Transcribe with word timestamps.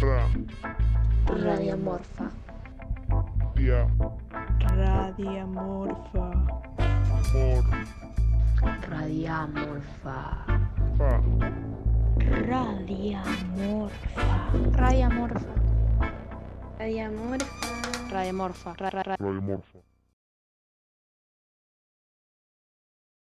Ra. 0.00 0.28
Radiamorfa. 1.26 2.30
Dia. 3.56 3.88
Radiamorfa. 4.76 6.26
Mor. 7.32 7.64
Radiamorfa. 8.90 10.18
Fa. 10.98 11.12
Radiamorfa. 12.50 14.26
Radiamorfa. 14.76 15.54
Radiamorfa. 16.78 17.54
Radiamorfa. 18.12 18.74
Ra, 18.78 18.88
ra, 18.90 19.02
ra. 19.02 19.16
Radiomorfa. 19.16 19.78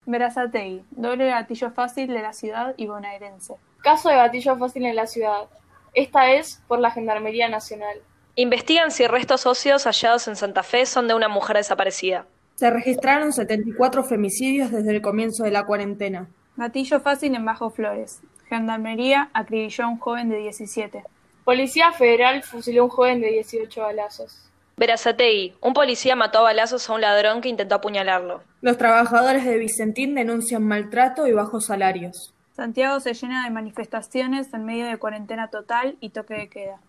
Verazatei, 0.07 0.85
doble 0.91 1.27
gatillo 1.27 1.71
fácil 1.71 2.07
de 2.07 2.21
la 2.21 2.31
ciudad 2.31 2.75
y 2.77 2.85
bonaerense. 2.85 3.55
Caso 3.85 4.09
de 4.09 4.15
gatillo 4.15 4.57
fácil 4.57 4.83
en 4.87 4.95
la 4.95 5.05
ciudad. 5.05 5.47
Esta 5.93 6.31
es 6.31 6.59
por 6.67 6.79
la 6.79 6.89
Gendarmería 6.89 7.49
Nacional. 7.49 7.99
Investigan 8.33 8.89
si 8.89 9.05
restos 9.05 9.45
óseos 9.45 9.83
hallados 9.83 10.27
en 10.27 10.35
Santa 10.35 10.63
Fe 10.63 10.87
son 10.87 11.07
de 11.07 11.13
una 11.13 11.27
mujer 11.27 11.57
desaparecida. 11.57 12.25
Se 12.55 12.71
registraron 12.71 13.31
74 13.31 14.03
femicidios 14.03 14.71
desde 14.71 14.89
el 14.89 15.03
comienzo 15.03 15.43
de 15.43 15.51
la 15.51 15.67
cuarentena. 15.67 16.27
Gatillo 16.57 16.99
fácil 16.99 17.35
en 17.35 17.45
Bajo 17.45 17.69
Flores. 17.69 18.21
Gendarmería 18.49 19.29
acribilló 19.33 19.83
a 19.83 19.89
un 19.89 19.99
joven 19.99 20.29
de 20.29 20.37
17. 20.37 21.03
Policía 21.43 21.91
Federal 21.91 22.41
fusiló 22.41 22.81
a 22.81 22.85
un 22.85 22.89
joven 22.89 23.21
de 23.21 23.27
18 23.27 23.81
balazos. 23.83 24.49
Verazatei, 24.77 25.53
un 25.61 25.73
policía 25.73 26.15
mató 26.15 26.39
a 26.39 26.41
balazos 26.41 26.89
a 26.89 26.93
un 26.93 27.01
ladrón 27.01 27.39
que 27.39 27.49
intentó 27.49 27.75
apuñalarlo. 27.75 28.41
Los 28.61 28.79
trabajadores 28.79 29.45
de 29.45 29.59
Vicentín 29.59 30.15
denuncian 30.15 30.63
maltrato 30.63 31.27
y 31.27 31.33
bajos 31.33 31.67
salarios. 31.67 32.34
Santiago 32.55 33.01
se 33.01 33.13
llena 33.13 33.43
de 33.43 33.51
manifestaciones 33.51 34.53
en 34.53 34.63
medio 34.63 34.85
de 34.87 34.97
cuarentena 34.97 35.49
total 35.49 35.97
y 35.99 36.11
toque 36.11 36.35
de 36.35 36.49
queda. 36.49 36.79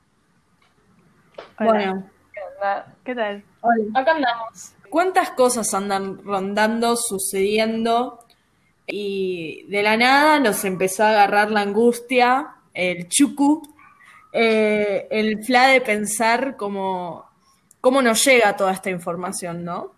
Hola. 1.59 1.71
Bueno, 1.71 2.11
¿Qué 3.05 3.15
tal? 3.15 3.43
Acá 3.95 4.13
andamos. 4.13 4.75
¿cuántas 4.91 5.31
cosas 5.31 5.75
andan 5.75 6.23
rondando, 6.25 6.97
sucediendo? 6.97 8.21
Y 8.87 9.65
de 9.69 9.83
la 9.83 9.97
nada 9.97 10.39
nos 10.39 10.65
empezó 10.65 11.03
a 11.03 11.11
agarrar 11.11 11.51
la 11.51 11.63
angustia, 11.63 12.55
el 12.73 13.09
chucu, 13.09 13.63
eh, 14.33 15.09
el 15.11 15.45
fla 15.45 15.67
de 15.67 15.81
pensar 15.81 16.57
cómo, 16.57 17.27
cómo 17.81 18.03
nos 18.03 18.25
llega 18.25 18.57
toda 18.57 18.73
esta 18.73 18.91
información, 18.91 19.65
¿no? 19.65 19.93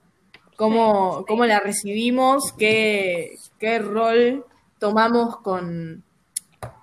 Cómo, 0.57 1.27
cómo 1.29 1.45
la 1.45 1.61
recibimos, 1.61 2.53
qué, 2.55 3.37
qué 3.59 3.79
rol 3.79 4.47
tomamos 4.79 5.39
con, 5.39 6.03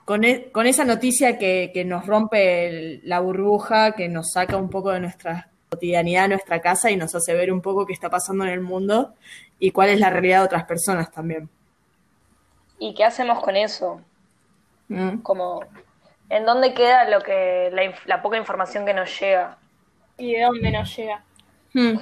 con, 0.06 0.24
e- 0.24 0.52
con 0.52 0.68
esa 0.68 0.84
noticia 0.86 1.38
que, 1.38 1.72
que 1.74 1.86
nos 1.86 2.06
rompe 2.06 2.68
el- 2.68 3.02
la 3.04 3.20
burbuja, 3.20 3.94
que 3.94 4.08
nos 4.10 4.32
saca 4.32 4.58
un 4.58 4.70
poco 4.70 4.92
de 4.92 5.00
nuestra 5.00 5.50
cotidianidad, 5.70 6.30
nuestra 6.30 6.62
casa 6.62 6.92
y 6.92 6.96
nos 6.96 7.14
hace 7.16 7.34
ver 7.34 7.52
un 7.52 7.62
poco 7.62 7.86
qué 7.86 7.94
está 7.94 8.10
pasando 8.10 8.44
en 8.46 8.52
el 8.52 8.62
mundo 8.62 9.14
y 9.60 9.72
cuál 9.72 9.90
es 9.90 10.00
la 10.00 10.10
realidad 10.10 10.40
de 10.40 10.46
otras 10.46 10.66
personas 10.66 11.12
también. 11.12 11.50
¿Y 12.80 12.94
qué 12.94 13.04
hacemos 13.06 13.42
con 13.44 13.56
eso? 13.56 14.02
¿Mm? 14.90 15.18
Como, 15.20 15.64
¿en 16.30 16.46
dónde 16.46 16.74
queda 16.74 17.10
lo 17.10 17.22
que 17.22 17.70
la, 17.74 17.84
inf- 17.84 18.06
la 18.06 18.22
poca 18.22 18.38
información 18.38 18.86
que 18.86 18.94
nos 18.94 19.20
llega? 19.20 19.58
¿Y 20.18 20.34
de 20.34 20.44
dónde 20.44 20.72
nos 20.72 20.96
llega? 20.96 21.24
Mm. 21.74 21.98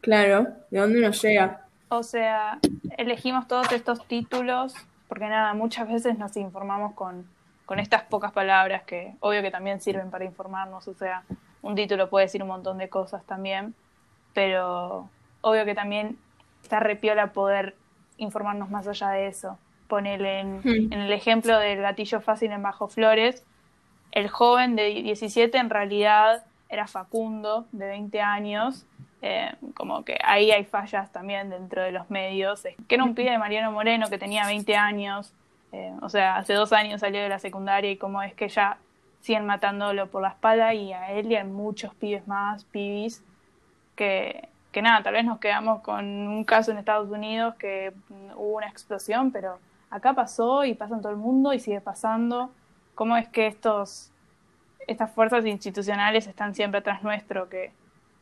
Claro, 0.00 0.46
¿de 0.70 0.78
dónde 0.78 1.00
nos 1.00 1.20
llega? 1.22 1.62
O 1.88 2.02
sea, 2.02 2.58
elegimos 2.98 3.48
todos 3.48 3.70
estos 3.72 4.06
títulos 4.06 4.74
porque 5.08 5.26
nada, 5.28 5.54
muchas 5.54 5.88
veces 5.88 6.18
nos 6.18 6.36
informamos 6.36 6.94
con, 6.94 7.26
con 7.64 7.78
estas 7.78 8.02
pocas 8.02 8.32
palabras 8.32 8.82
que 8.84 9.14
obvio 9.20 9.42
que 9.42 9.50
también 9.50 9.80
sirven 9.80 10.10
para 10.10 10.24
informarnos, 10.24 10.86
o 10.88 10.94
sea, 10.94 11.22
un 11.62 11.74
título 11.74 12.08
puede 12.10 12.26
decir 12.26 12.42
un 12.42 12.48
montón 12.48 12.78
de 12.78 12.88
cosas 12.88 13.24
también, 13.24 13.74
pero 14.34 15.08
obvio 15.40 15.64
que 15.64 15.74
también 15.74 16.18
está 16.62 16.80
repiola 16.80 17.32
poder 17.32 17.74
informarnos 18.18 18.70
más 18.70 18.86
allá 18.88 19.10
de 19.10 19.26
eso. 19.28 19.58
Ponele 19.88 20.40
en, 20.40 20.56
Hmm. 20.58 20.92
en 20.92 21.00
el 21.00 21.12
ejemplo 21.12 21.58
del 21.58 21.80
gatillo 21.80 22.20
fácil 22.20 22.50
en 22.52 22.62
Bajo 22.62 22.88
Flores, 22.88 23.44
el 24.12 24.28
joven 24.28 24.76
de 24.76 24.86
17 24.86 25.58
en 25.58 25.70
realidad 25.70 26.44
era 26.68 26.86
Facundo, 26.86 27.66
de 27.72 27.86
20 27.86 28.20
años, 28.20 28.86
eh, 29.28 29.56
como 29.74 30.04
que 30.04 30.18
ahí 30.22 30.52
hay 30.52 30.64
fallas 30.64 31.10
también 31.10 31.50
dentro 31.50 31.82
de 31.82 31.90
los 31.90 32.08
medios, 32.10 32.62
que 32.86 32.94
era 32.94 33.02
un 33.02 33.14
pibe 33.16 33.32
de 33.32 33.38
Mariano 33.38 33.72
Moreno 33.72 34.08
que 34.08 34.18
tenía 34.18 34.46
20 34.46 34.76
años, 34.76 35.32
eh, 35.72 35.92
o 36.00 36.08
sea, 36.08 36.36
hace 36.36 36.54
dos 36.54 36.72
años 36.72 37.00
salió 37.00 37.20
de 37.20 37.28
la 37.28 37.40
secundaria 37.40 37.90
y 37.90 37.96
como 37.96 38.22
es 38.22 38.34
que 38.34 38.48
ya 38.48 38.78
siguen 39.20 39.44
matándolo 39.44 40.06
por 40.06 40.22
la 40.22 40.28
espalda 40.28 40.74
y 40.74 40.92
a 40.92 41.10
él 41.10 41.30
y 41.32 41.34
a 41.34 41.44
muchos 41.44 41.92
pibes 41.96 42.28
más, 42.28 42.64
pibis, 42.66 43.24
que, 43.96 44.48
que 44.70 44.80
nada, 44.80 45.02
tal 45.02 45.14
vez 45.14 45.24
nos 45.24 45.40
quedamos 45.40 45.82
con 45.82 46.04
un 46.04 46.44
caso 46.44 46.70
en 46.70 46.78
Estados 46.78 47.10
Unidos 47.10 47.56
que 47.56 47.92
hubo 48.36 48.58
una 48.58 48.68
explosión, 48.68 49.32
pero 49.32 49.58
acá 49.90 50.12
pasó 50.12 50.64
y 50.64 50.74
pasa 50.74 50.94
en 50.94 51.02
todo 51.02 51.10
el 51.10 51.18
mundo 51.18 51.52
y 51.52 51.58
sigue 51.58 51.80
pasando. 51.80 52.52
¿Cómo 52.94 53.16
es 53.16 53.26
que 53.28 53.48
estos, 53.48 54.12
estas 54.86 55.10
fuerzas 55.10 55.44
institucionales 55.46 56.28
están 56.28 56.54
siempre 56.54 56.78
atrás 56.78 57.02
nuestro? 57.02 57.48
Que 57.48 57.72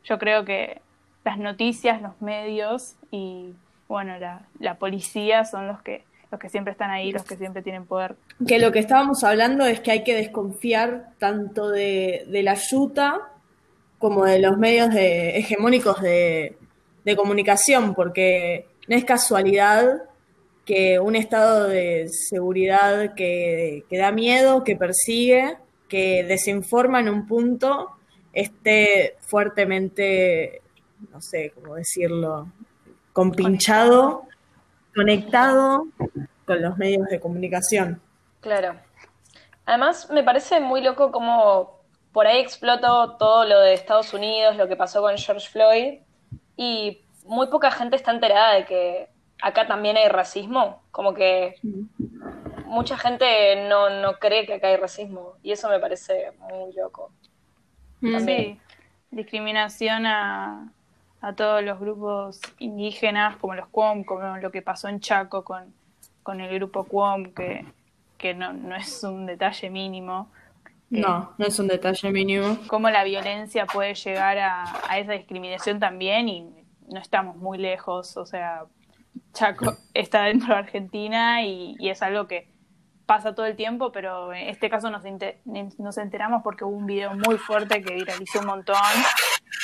yo 0.04 0.18
creo 0.18 0.44
que 0.44 0.80
las 1.24 1.38
noticias, 1.38 2.02
los 2.02 2.20
medios 2.20 2.96
y 3.10 3.54
bueno, 3.88 4.18
la, 4.18 4.42
la 4.58 4.78
policía 4.78 5.44
son 5.44 5.66
los 5.66 5.82
que, 5.82 6.04
los 6.30 6.40
que 6.40 6.48
siempre 6.48 6.72
están 6.72 6.90
ahí, 6.90 7.12
los 7.12 7.24
que 7.24 7.36
siempre 7.36 7.62
tienen 7.62 7.86
poder. 7.86 8.16
Que 8.46 8.58
lo 8.58 8.72
que 8.72 8.78
estábamos 8.78 9.24
hablando 9.24 9.66
es 9.66 9.80
que 9.80 9.90
hay 9.90 10.04
que 10.04 10.14
desconfiar 10.14 11.10
tanto 11.18 11.68
de, 11.68 12.24
de 12.28 12.42
la 12.42 12.54
yuta 12.54 13.30
como 13.98 14.24
de 14.24 14.38
los 14.38 14.58
medios 14.58 14.92
de, 14.92 15.38
hegemónicos 15.38 16.00
de, 16.02 16.58
de 17.04 17.16
comunicación, 17.16 17.94
porque 17.94 18.66
no 18.88 18.96
es 18.96 19.04
casualidad 19.04 20.02
que 20.64 20.98
un 20.98 21.14
estado 21.14 21.68
de 21.68 22.08
seguridad 22.08 23.14
que, 23.14 23.84
que 23.88 23.98
da 23.98 24.12
miedo, 24.12 24.64
que 24.64 24.76
persigue, 24.76 25.56
que 25.88 26.24
desinforma 26.24 27.00
en 27.00 27.08
un 27.08 27.26
punto, 27.26 27.90
esté 28.32 29.16
fuertemente, 29.20 30.62
no 31.12 31.20
sé 31.20 31.52
cómo 31.54 31.74
decirlo, 31.74 32.48
compinchado, 33.12 34.26
conectado 34.94 35.86
con 36.46 36.62
los 36.62 36.76
medios 36.76 37.06
de 37.08 37.20
comunicación. 37.20 38.00
Claro. 38.40 38.76
Además, 39.66 40.10
me 40.10 40.22
parece 40.22 40.60
muy 40.60 40.82
loco 40.82 41.10
como 41.10 41.80
por 42.12 42.26
ahí 42.26 42.38
explotó 42.38 43.16
todo 43.16 43.44
lo 43.44 43.60
de 43.60 43.74
Estados 43.74 44.12
Unidos, 44.14 44.56
lo 44.56 44.68
que 44.68 44.76
pasó 44.76 45.02
con 45.02 45.16
George 45.16 45.48
Floyd, 45.48 46.00
y 46.56 47.04
muy 47.24 47.48
poca 47.48 47.70
gente 47.70 47.96
está 47.96 48.12
enterada 48.12 48.54
de 48.54 48.64
que 48.66 49.08
acá 49.42 49.66
también 49.66 49.96
hay 49.96 50.08
racismo. 50.08 50.82
Como 50.90 51.14
que 51.14 51.56
mucha 52.66 52.96
gente 52.96 53.68
no, 53.68 53.90
no 54.00 54.18
cree 54.18 54.46
que 54.46 54.54
acá 54.54 54.68
hay 54.68 54.76
racismo, 54.76 55.34
y 55.42 55.52
eso 55.52 55.68
me 55.68 55.80
parece 55.80 56.32
muy 56.38 56.72
loco. 56.74 57.10
También. 58.00 58.26
Sí, 58.26 58.60
discriminación 59.10 60.06
a, 60.06 60.72
a 61.26 61.34
todos 61.34 61.62
los 61.62 61.78
grupos 61.80 62.40
indígenas, 62.58 63.36
como 63.36 63.54
los 63.54 63.68
QOM, 63.68 64.04
como 64.04 64.36
lo 64.36 64.50
que 64.50 64.62
pasó 64.62 64.88
en 64.88 65.00
Chaco 65.00 65.42
con, 65.44 65.72
con 66.22 66.40
el 66.40 66.54
grupo 66.54 66.84
QOM, 66.84 67.32
que, 67.32 67.64
que 68.18 68.34
no, 68.34 68.52
no 68.52 68.76
es 68.76 69.02
un 69.04 69.26
detalle 69.26 69.70
mínimo. 69.70 70.28
que- 70.90 71.00
No, 71.00 71.32
no 71.38 71.46
es 71.46 71.58
un 71.58 71.68
detalle 71.68 72.10
mínimo. 72.10 72.58
Cómo 72.66 72.90
la 72.90 73.04
violencia 73.04 73.66
puede 73.66 73.94
llegar 73.94 74.38
a, 74.38 74.64
a 74.88 74.98
esa 74.98 75.12
discriminación 75.12 75.80
también 75.80 76.28
y 76.28 76.42
no 76.88 77.00
estamos 77.00 77.36
muy 77.36 77.56
lejos, 77.58 78.16
o 78.18 78.26
sea, 78.26 78.64
Chaco 79.32 79.72
está 79.94 80.24
dentro 80.24 80.48
de 80.54 80.60
Argentina 80.60 81.42
y, 81.42 81.74
y 81.78 81.88
es 81.88 82.02
algo 82.02 82.26
que 82.26 82.48
pasa 83.06 83.34
todo 83.34 83.46
el 83.46 83.56
tiempo, 83.56 83.92
pero 83.92 84.32
en 84.34 84.48
este 84.48 84.68
caso 84.70 84.90
nos, 84.90 85.02
nos 85.78 85.98
enteramos 85.98 86.42
porque 86.42 86.64
hubo 86.64 86.76
un 86.76 86.86
video 86.86 87.12
muy 87.14 87.36
fuerte 87.38 87.80
que 87.82 87.94
viralizó 87.94 88.40
un 88.40 88.46
montón. 88.46 88.76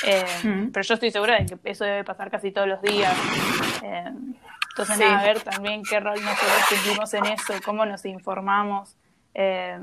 Eh, 0.05 0.25
Mm. 0.43 0.71
Pero 0.71 0.83
yo 0.83 0.93
estoy 0.95 1.11
segura 1.11 1.37
de 1.39 1.45
que 1.45 1.57
eso 1.71 1.85
debe 1.85 2.03
pasar 2.03 2.31
casi 2.31 2.51
todos 2.51 2.67
los 2.67 2.81
días. 2.81 3.13
Eh, 3.83 4.11
entonces, 4.71 4.95
Sí. 4.97 5.03
nada, 5.03 5.19
a 5.19 5.23
ver 5.23 5.41
también 5.41 5.83
qué 5.83 5.99
rol 5.99 6.15
nosotros 6.21 6.65
cumplimos 6.69 7.13
en 7.13 7.25
eso, 7.27 7.53
cómo 7.65 7.85
nos 7.85 8.05
informamos. 8.05 8.95
Eh, 9.33 9.77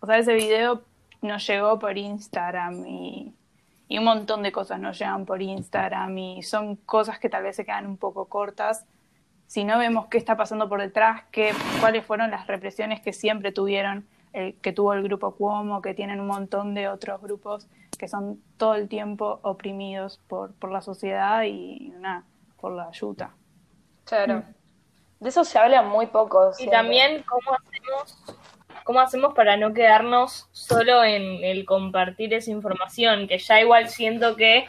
o 0.00 0.06
sea, 0.06 0.18
ese 0.18 0.34
video 0.34 0.82
nos 1.22 1.46
llegó 1.46 1.78
por 1.78 1.96
Instagram 1.96 2.84
y, 2.86 3.32
y 3.88 3.98
un 3.98 4.04
montón 4.04 4.42
de 4.42 4.50
cosas 4.52 4.80
nos 4.80 4.98
llegan 4.98 5.24
por 5.24 5.40
Instagram 5.40 6.16
y 6.18 6.42
son 6.42 6.76
cosas 6.76 7.18
que 7.18 7.28
tal 7.28 7.44
vez 7.44 7.56
se 7.56 7.64
quedan 7.64 7.86
un 7.86 7.96
poco 7.96 8.26
cortas 8.26 8.84
si 9.46 9.64
no 9.64 9.78
vemos 9.78 10.06
qué 10.06 10.16
está 10.16 10.34
pasando 10.36 10.66
por 10.66 10.80
detrás, 10.80 11.24
qué, 11.30 11.52
cuáles 11.78 12.06
fueron 12.06 12.30
las 12.30 12.46
represiones 12.46 13.02
que 13.02 13.12
siempre 13.12 13.52
tuvieron, 13.52 14.06
el, 14.32 14.54
que 14.62 14.72
tuvo 14.72 14.94
el 14.94 15.02
grupo 15.02 15.32
Cuomo, 15.36 15.82
que 15.82 15.92
tienen 15.92 16.20
un 16.20 16.26
montón 16.26 16.72
de 16.72 16.88
otros 16.88 17.20
grupos 17.20 17.68
que 17.98 18.08
son 18.08 18.42
todo 18.56 18.74
el 18.74 18.88
tiempo 18.88 19.40
oprimidos 19.42 20.20
por, 20.28 20.54
por 20.54 20.70
la 20.72 20.80
sociedad 20.80 21.44
y 21.44 21.92
nada, 21.98 22.24
por 22.60 22.72
la 22.72 22.88
ayuda. 22.88 23.34
Claro. 24.04 24.44
De 25.20 25.28
eso 25.28 25.44
se 25.44 25.58
habla 25.58 25.82
muy 25.82 26.06
poco. 26.06 26.50
Y 26.58 26.68
también 26.68 27.24
cómo 27.28 27.56
hacemos 27.56 28.36
¿Cómo 28.84 29.00
hacemos 29.00 29.34
para 29.34 29.56
no 29.56 29.72
quedarnos 29.72 30.48
solo 30.50 31.04
en 31.04 31.44
el 31.44 31.64
compartir 31.64 32.34
esa 32.34 32.50
información? 32.50 33.28
Que 33.28 33.38
ya 33.38 33.60
igual 33.60 33.88
siento 33.88 34.34
que 34.34 34.66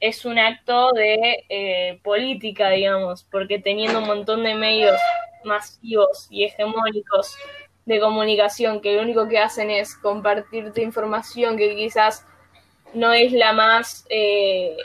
es 0.00 0.24
un 0.24 0.38
acto 0.38 0.92
de 0.92 1.44
eh, 1.48 2.00
política, 2.04 2.70
digamos, 2.70 3.24
porque 3.24 3.58
teniendo 3.58 3.98
un 3.98 4.06
montón 4.06 4.44
de 4.44 4.54
medios 4.54 4.96
masivos 5.44 6.28
y 6.30 6.44
hegemónicos 6.44 7.36
de 7.84 7.98
comunicación 7.98 8.80
que 8.80 8.94
lo 8.94 9.02
único 9.02 9.26
que 9.26 9.38
hacen 9.38 9.70
es 9.70 9.96
compartirte 9.96 10.82
información 10.82 11.56
que 11.56 11.74
quizás 11.74 12.24
no 12.94 13.12
es 13.12 13.32
la 13.32 13.52
más 13.52 14.06
eh, 14.10 14.76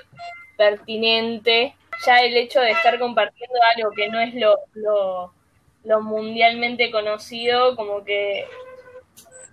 pertinente, 0.57 1.75
ya 2.05 2.19
el 2.21 2.35
hecho 2.37 2.59
de 2.61 2.71
estar 2.71 2.97
compartiendo 2.99 3.55
algo 3.75 3.91
que 3.91 4.07
no 4.09 4.19
es 4.19 4.33
lo, 4.33 4.57
lo, 4.73 5.33
lo 5.83 6.01
mundialmente 6.01 6.91
conocido, 6.91 7.75
como 7.75 8.03
que 8.03 8.45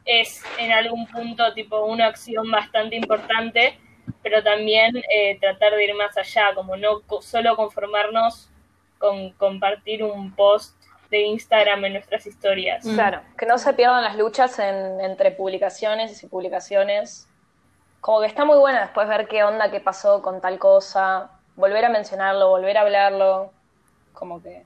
es 0.05 0.43
en 0.59 0.73
algún 0.73 1.07
punto 1.07 1.53
tipo 1.55 1.85
una 1.85 2.07
acción 2.07 2.51
bastante 2.51 2.97
importante, 2.97 3.79
pero 4.23 4.43
también 4.43 4.97
eh, 5.15 5.39
tratar 5.41 5.75
de 5.75 5.85
ir 5.85 5.95
más 5.95 6.17
allá, 6.17 6.55
como 6.55 6.77
no 6.77 7.01
co- 7.03 7.23
solo 7.23 7.55
conformarnos 7.57 8.49
con 8.99 9.31
compartir 9.33 10.03
un 10.05 10.35
post 10.35 10.75
de 11.11 11.23
Instagram 11.23 11.85
en 11.87 11.93
nuestras 11.95 12.27
historias. 12.27 12.85
Claro, 12.95 13.21
que 13.37 13.47
no 13.47 13.59
se 13.59 13.73
pierdan 13.75 14.03
las 14.05 14.17
luchas 14.17 14.59
en- 14.59 15.01
entre 15.01 15.31
publicaciones 15.33 16.23
y 16.23 16.27
publicaciones. 16.29 17.27
Como 18.01 18.21
que 18.21 18.27
está 18.27 18.45
muy 18.45 18.59
buena 18.59 18.81
después 18.83 19.07
ver 19.09 19.29
qué 19.29 19.45
onda, 19.45 19.71
qué 19.71 19.81
pasó 19.81 20.23
con 20.23 20.41
tal 20.41 20.59
cosa, 20.59 21.31
volver 21.57 21.85
a 21.85 21.91
mencionarlo, 21.91 22.49
volver 22.49 22.79
a 22.79 22.83
hablarlo. 22.83 23.53
Como 24.13 24.43
que. 24.43 24.65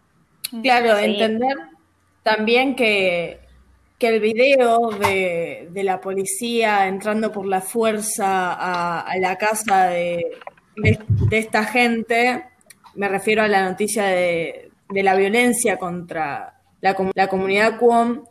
Claro, 0.62 0.98
entender 0.98 1.56
también 2.22 2.76
que, 2.76 3.40
que 3.98 4.08
el 4.08 4.20
video 4.20 4.90
de, 4.90 5.68
de 5.70 5.82
la 5.84 6.00
policía 6.00 6.86
entrando 6.86 7.32
por 7.32 7.46
la 7.46 7.60
fuerza 7.60 8.52
a, 8.52 9.00
a 9.00 9.16
la 9.18 9.36
casa 9.36 9.86
de, 9.88 10.38
de- 10.76 10.98
de 11.08 11.38
esta 11.38 11.64
gente, 11.64 12.44
me 12.94 13.08
refiero 13.08 13.42
a 13.42 13.48
la 13.48 13.68
noticia 13.68 14.04
de, 14.04 14.70
de 14.90 15.02
la 15.02 15.16
violencia 15.16 15.76
contra 15.76 16.54
la, 16.80 16.96
la 17.14 17.28
comunidad 17.28 17.78
Cuom. 17.78 18.24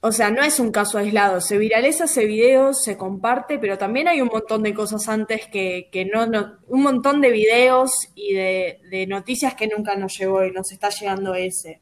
O 0.00 0.12
sea, 0.12 0.30
no 0.30 0.42
es 0.42 0.60
un 0.60 0.70
caso 0.70 0.98
aislado, 0.98 1.40
se 1.40 1.58
viraliza 1.58 2.04
ese 2.04 2.24
video, 2.24 2.72
se 2.72 2.96
comparte, 2.96 3.58
pero 3.58 3.78
también 3.78 4.06
hay 4.06 4.20
un 4.20 4.28
montón 4.28 4.62
de 4.62 4.72
cosas 4.72 5.08
antes 5.08 5.48
que, 5.48 5.88
que 5.90 6.04
no, 6.04 6.24
un 6.68 6.82
montón 6.82 7.20
de 7.20 7.32
videos 7.32 7.90
y 8.14 8.32
de, 8.34 9.06
noticias 9.08 9.54
que 9.54 9.66
nunca 9.66 9.96
nos 9.96 10.16
llegó 10.16 10.44
y 10.44 10.52
nos 10.52 10.70
está 10.70 10.90
llegando 10.90 11.34
ese. 11.34 11.80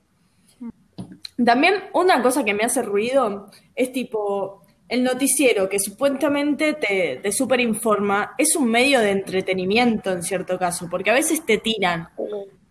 También 1.44 1.74
una 1.92 2.22
cosa 2.22 2.42
que 2.42 2.54
me 2.54 2.64
hace 2.64 2.80
ruido 2.80 3.50
es 3.74 3.92
tipo, 3.92 4.62
el 4.88 5.04
noticiero 5.04 5.68
que 5.68 5.78
supuestamente 5.78 6.72
te, 6.72 7.20
te 7.22 7.32
superinforma 7.32 8.34
es 8.38 8.56
un 8.56 8.70
medio 8.70 9.00
de 9.00 9.10
entretenimiento 9.10 10.10
en 10.10 10.22
cierto 10.22 10.58
caso, 10.58 10.88
porque 10.90 11.10
a 11.10 11.14
veces 11.14 11.44
te 11.44 11.58
tiran 11.58 12.08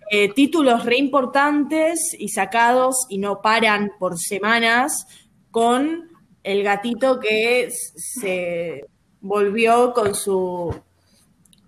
eh, 0.10 0.34
títulos 0.34 0.86
re 0.86 0.98
importantes 0.98 2.16
y 2.18 2.30
sacados 2.30 3.06
y 3.10 3.20
no 3.20 3.42
paran 3.42 3.92
por 4.00 4.18
semanas 4.20 5.08
con 5.56 6.10
el 6.44 6.64
gatito 6.64 7.18
que 7.18 7.70
se 7.72 8.84
volvió 9.22 9.94
con 9.94 10.14
su 10.14 10.76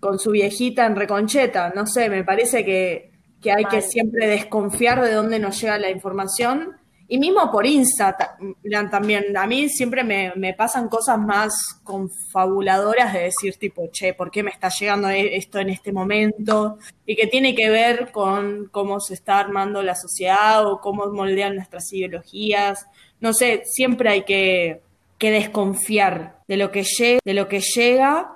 con 0.01 0.19
su 0.19 0.31
viejita 0.31 0.85
en 0.85 0.97
Reconcheta. 0.97 1.71
No 1.73 1.85
sé, 1.85 2.09
me 2.09 2.25
parece 2.25 2.65
que, 2.65 3.11
que 3.41 3.53
hay 3.53 3.63
que 3.63 3.81
siempre 3.81 4.27
desconfiar 4.27 5.01
de 5.01 5.13
dónde 5.13 5.39
nos 5.39 5.61
llega 5.61 5.77
la 5.77 5.89
información. 5.89 6.75
Y 7.07 7.17
mismo 7.17 7.49
por 7.49 7.65
Instagram 7.65 8.89
también. 8.91 9.37
A 9.37 9.47
mí 9.47 9.69
siempre 9.69 10.03
me, 10.03 10.33
me 10.35 10.53
pasan 10.53 10.89
cosas 10.89 11.17
más 11.17 11.79
confabuladoras 11.85 13.13
de 13.13 13.19
decir 13.19 13.55
tipo, 13.55 13.87
che, 13.89 14.13
¿por 14.13 14.29
qué 14.29 14.43
me 14.43 14.51
está 14.51 14.67
llegando 14.67 15.07
e- 15.07 15.37
esto 15.37 15.59
en 15.59 15.69
este 15.69 15.93
momento? 15.93 16.77
Y 17.05 17.15
que 17.15 17.27
tiene 17.27 17.55
que 17.55 17.69
ver 17.69 18.11
con 18.11 18.67
cómo 18.69 18.99
se 18.99 19.13
está 19.13 19.39
armando 19.39 19.81
la 19.81 19.95
sociedad 19.95 20.67
o 20.67 20.81
cómo 20.81 21.05
moldean 21.07 21.55
nuestras 21.55 21.93
ideologías. 21.93 22.85
No 23.19 23.33
sé, 23.33 23.63
siempre 23.65 24.09
hay 24.09 24.23
que, 24.23 24.81
que 25.17 25.31
desconfiar 25.31 26.37
de 26.47 26.57
lo 26.57 26.71
que 26.71 26.83
llega, 26.83 27.19
de 27.23 27.33
lo 27.33 27.47
que 27.47 27.59
llega, 27.59 28.31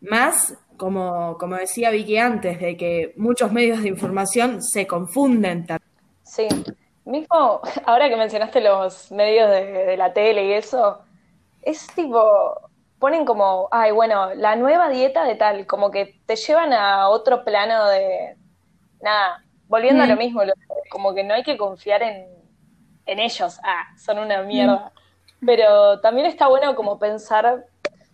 más 0.00 0.54
como, 0.76 1.36
como 1.38 1.56
decía 1.56 1.90
Vicky 1.90 2.16
antes, 2.16 2.58
de 2.60 2.76
que 2.76 3.12
muchos 3.16 3.52
medios 3.52 3.82
de 3.82 3.88
información 3.88 4.62
se 4.62 4.86
confunden. 4.86 5.66
Sí. 6.22 6.48
Mismo, 7.04 7.60
ahora 7.84 8.08
que 8.08 8.16
mencionaste 8.16 8.60
los 8.60 9.10
medios 9.12 9.50
de, 9.50 9.64
de 9.64 9.96
la 9.96 10.12
tele 10.12 10.46
y 10.46 10.52
eso, 10.52 11.00
es 11.60 11.86
tipo, 11.94 12.20
ponen 12.98 13.24
como, 13.24 13.68
ay, 13.72 13.90
bueno, 13.90 14.32
la 14.34 14.54
nueva 14.56 14.88
dieta 14.88 15.24
de 15.24 15.34
tal, 15.34 15.66
como 15.66 15.90
que 15.90 16.20
te 16.26 16.36
llevan 16.36 16.72
a 16.72 17.08
otro 17.08 17.44
plano 17.44 17.88
de, 17.88 18.36
nada, 19.00 19.44
volviendo 19.68 20.04
a 20.04 20.06
lo 20.06 20.16
mismo, 20.16 20.44
lo- 20.44 20.54
como 20.90 21.12
que 21.12 21.24
no 21.24 21.34
hay 21.34 21.42
que 21.42 21.56
confiar 21.56 22.02
en, 22.02 22.26
en 23.06 23.18
ellos, 23.18 23.58
ah, 23.64 23.86
son 23.96 24.18
una 24.18 24.42
mierda. 24.42 24.92
Pero 25.44 26.00
también 26.00 26.26
está 26.26 26.46
bueno 26.46 26.74
como 26.76 26.98
pensar, 26.98 27.66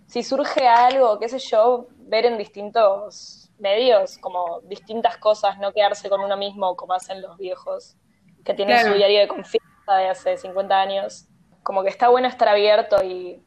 si 0.07 0.23
surge 0.23 0.67
algo, 0.67 1.19
qué 1.19 1.29
sé 1.29 1.39
yo, 1.39 1.87
ver 1.99 2.25
en 2.25 2.39
distintos 2.39 3.51
medios, 3.59 4.17
como 4.19 4.61
distintas 4.63 5.19
cosas, 5.19 5.59
no 5.59 5.73
quedarse 5.73 6.09
con 6.09 6.21
uno 6.23 6.37
mismo 6.37 6.77
como 6.77 6.95
hacen 6.95 7.21
los 7.21 7.37
viejos, 7.37 7.97
que 8.45 8.55
tienen 8.55 8.77
Claro. 8.77 8.93
su 8.93 8.97
diario 8.97 9.21
de 9.21 9.29
confianza 9.29 9.95
de 9.99 10.09
hace 10.09 10.37
50 10.39 10.81
años. 10.81 11.27
Como 11.63 11.83
que 11.83 11.91
está 11.91 12.09
bueno 12.09 12.29
estar 12.29 12.49
abierto 12.49 13.03
y 13.05 13.43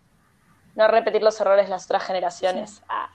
no 0.75 0.87
repetir 0.87 1.23
los 1.23 1.39
errores 1.41 1.65
de 1.65 1.71
las 1.71 1.85
otras 1.85 2.03
generaciones. 2.03 2.83
Ah. 2.87 3.09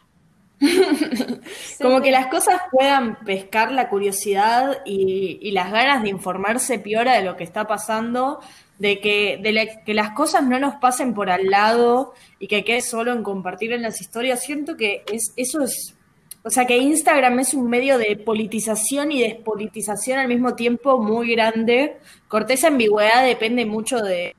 Como 1.82 2.00
que 2.00 2.11
las 2.11 2.29
cosas 2.29 2.61
puedan 2.70 3.17
pescar 3.25 3.73
la 3.73 3.88
curiosidad 3.88 4.79
y, 4.85 5.50
las 5.50 5.70
ganas 5.70 6.03
de 6.03 6.08
informarse 6.08 6.79
piora 6.79 7.14
de 7.14 7.23
lo 7.23 7.37
que 7.37 7.44
está 7.44 7.67
pasando, 7.67 8.41
de 8.79 9.00
que, 9.00 9.38
de 9.43 9.81
que 9.85 9.94
las 9.94 10.11
cosas 10.11 10.44
no 10.44 10.58
nos 10.58 10.76
pasen 10.76 11.14
por 11.14 11.31
al 11.31 11.47
lado 11.47 12.14
y 12.38 12.47
que 12.47 12.64
quede 12.64 12.81
solo 12.81 13.12
en 13.12 13.23
compartir 13.23 13.73
en 13.73 13.82
las 13.82 14.00
historias. 14.00 14.43
Siento 14.43 14.76
que 14.76 15.05
es, 15.12 15.32
eso 15.37 15.62
es, 15.62 15.94
o 16.43 16.50
sea, 16.50 16.67
que 16.67 16.79
Instagram 16.79 17.38
es 17.41 17.55
un 17.55 17.69
medio 17.69 17.99
de 17.99 18.17
politización 18.17 19.12
y 19.12 19.20
despolitización 19.20 20.19
al 20.19 20.29
mismo 20.29 20.55
tiempo 20.55 20.99
muy 20.99 21.32
grande. 21.32 21.99
Corté 22.29 22.55
esa 22.55 22.69
ambigüedad 22.69 23.25
depende 23.25 23.67
mucho 23.67 23.99
de 23.99 24.34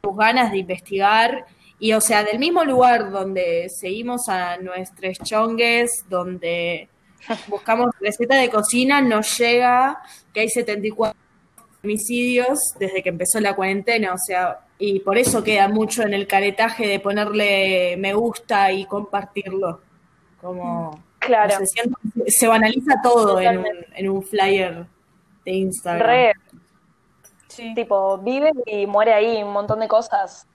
tus 0.00 0.16
ganas 0.16 0.52
de 0.52 0.58
investigar 0.58 1.46
y 1.80 1.92
o 1.94 2.00
sea, 2.00 2.22
del 2.22 2.38
mismo 2.38 2.62
lugar 2.64 3.10
donde 3.10 3.68
seguimos 3.70 4.28
a 4.28 4.58
nuestros 4.58 5.18
chongues, 5.20 6.04
donde 6.08 6.88
buscamos 7.48 7.90
recetas 8.00 8.40
de 8.40 8.50
cocina, 8.50 9.00
nos 9.00 9.36
llega 9.38 10.00
que 10.32 10.40
hay 10.40 10.48
74 10.48 11.18
homicidios 11.82 12.58
desde 12.78 13.02
que 13.02 13.08
empezó 13.08 13.40
la 13.40 13.56
cuarentena, 13.56 14.12
o 14.12 14.18
sea, 14.18 14.60
y 14.78 15.00
por 15.00 15.16
eso 15.18 15.42
queda 15.42 15.68
mucho 15.68 16.02
en 16.02 16.14
el 16.14 16.26
caretaje 16.26 16.86
de 16.86 17.00
ponerle 17.00 17.96
me 17.98 18.12
gusta 18.14 18.70
y 18.72 18.84
compartirlo. 18.86 19.80
Como 20.40 21.02
Claro. 21.18 21.56
se, 21.58 21.66
siente- 21.66 22.30
se 22.30 22.46
banaliza 22.46 23.00
todo 23.02 23.40
en 23.40 23.58
un, 23.58 23.66
en 23.94 24.08
un 24.08 24.22
flyer 24.22 24.86
de 25.44 25.50
Instagram. 25.52 26.06
Re, 26.08 26.32
Sí. 27.48 27.74
tipo, 27.74 28.16
vive 28.18 28.52
y 28.66 28.86
muere 28.86 29.12
ahí, 29.12 29.42
un 29.42 29.52
montón 29.52 29.80
de 29.80 29.88
cosas. 29.88 30.46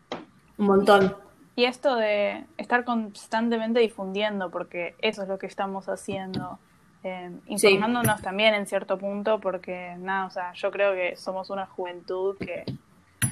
Un 0.57 0.67
montón. 0.67 1.15
Y 1.55 1.65
esto 1.65 1.95
de 1.95 2.45
estar 2.57 2.83
constantemente 2.83 3.79
difundiendo, 3.79 4.51
porque 4.51 4.95
eso 5.01 5.23
es 5.23 5.29
lo 5.29 5.37
que 5.37 5.47
estamos 5.47 5.87
haciendo. 5.87 6.59
eh, 7.03 7.29
Sí. 7.55 7.67
informándonos 7.67 8.21
también 8.21 8.55
en 8.55 8.65
cierto 8.65 8.97
punto, 8.97 9.39
porque 9.39 9.95
nada, 9.99 10.25
o 10.25 10.29
sea, 10.31 10.53
yo 10.53 10.71
creo 10.71 10.93
que 10.93 11.15
somos 11.15 11.51
una 11.51 11.67
juventud 11.67 12.35
que, 12.39 12.65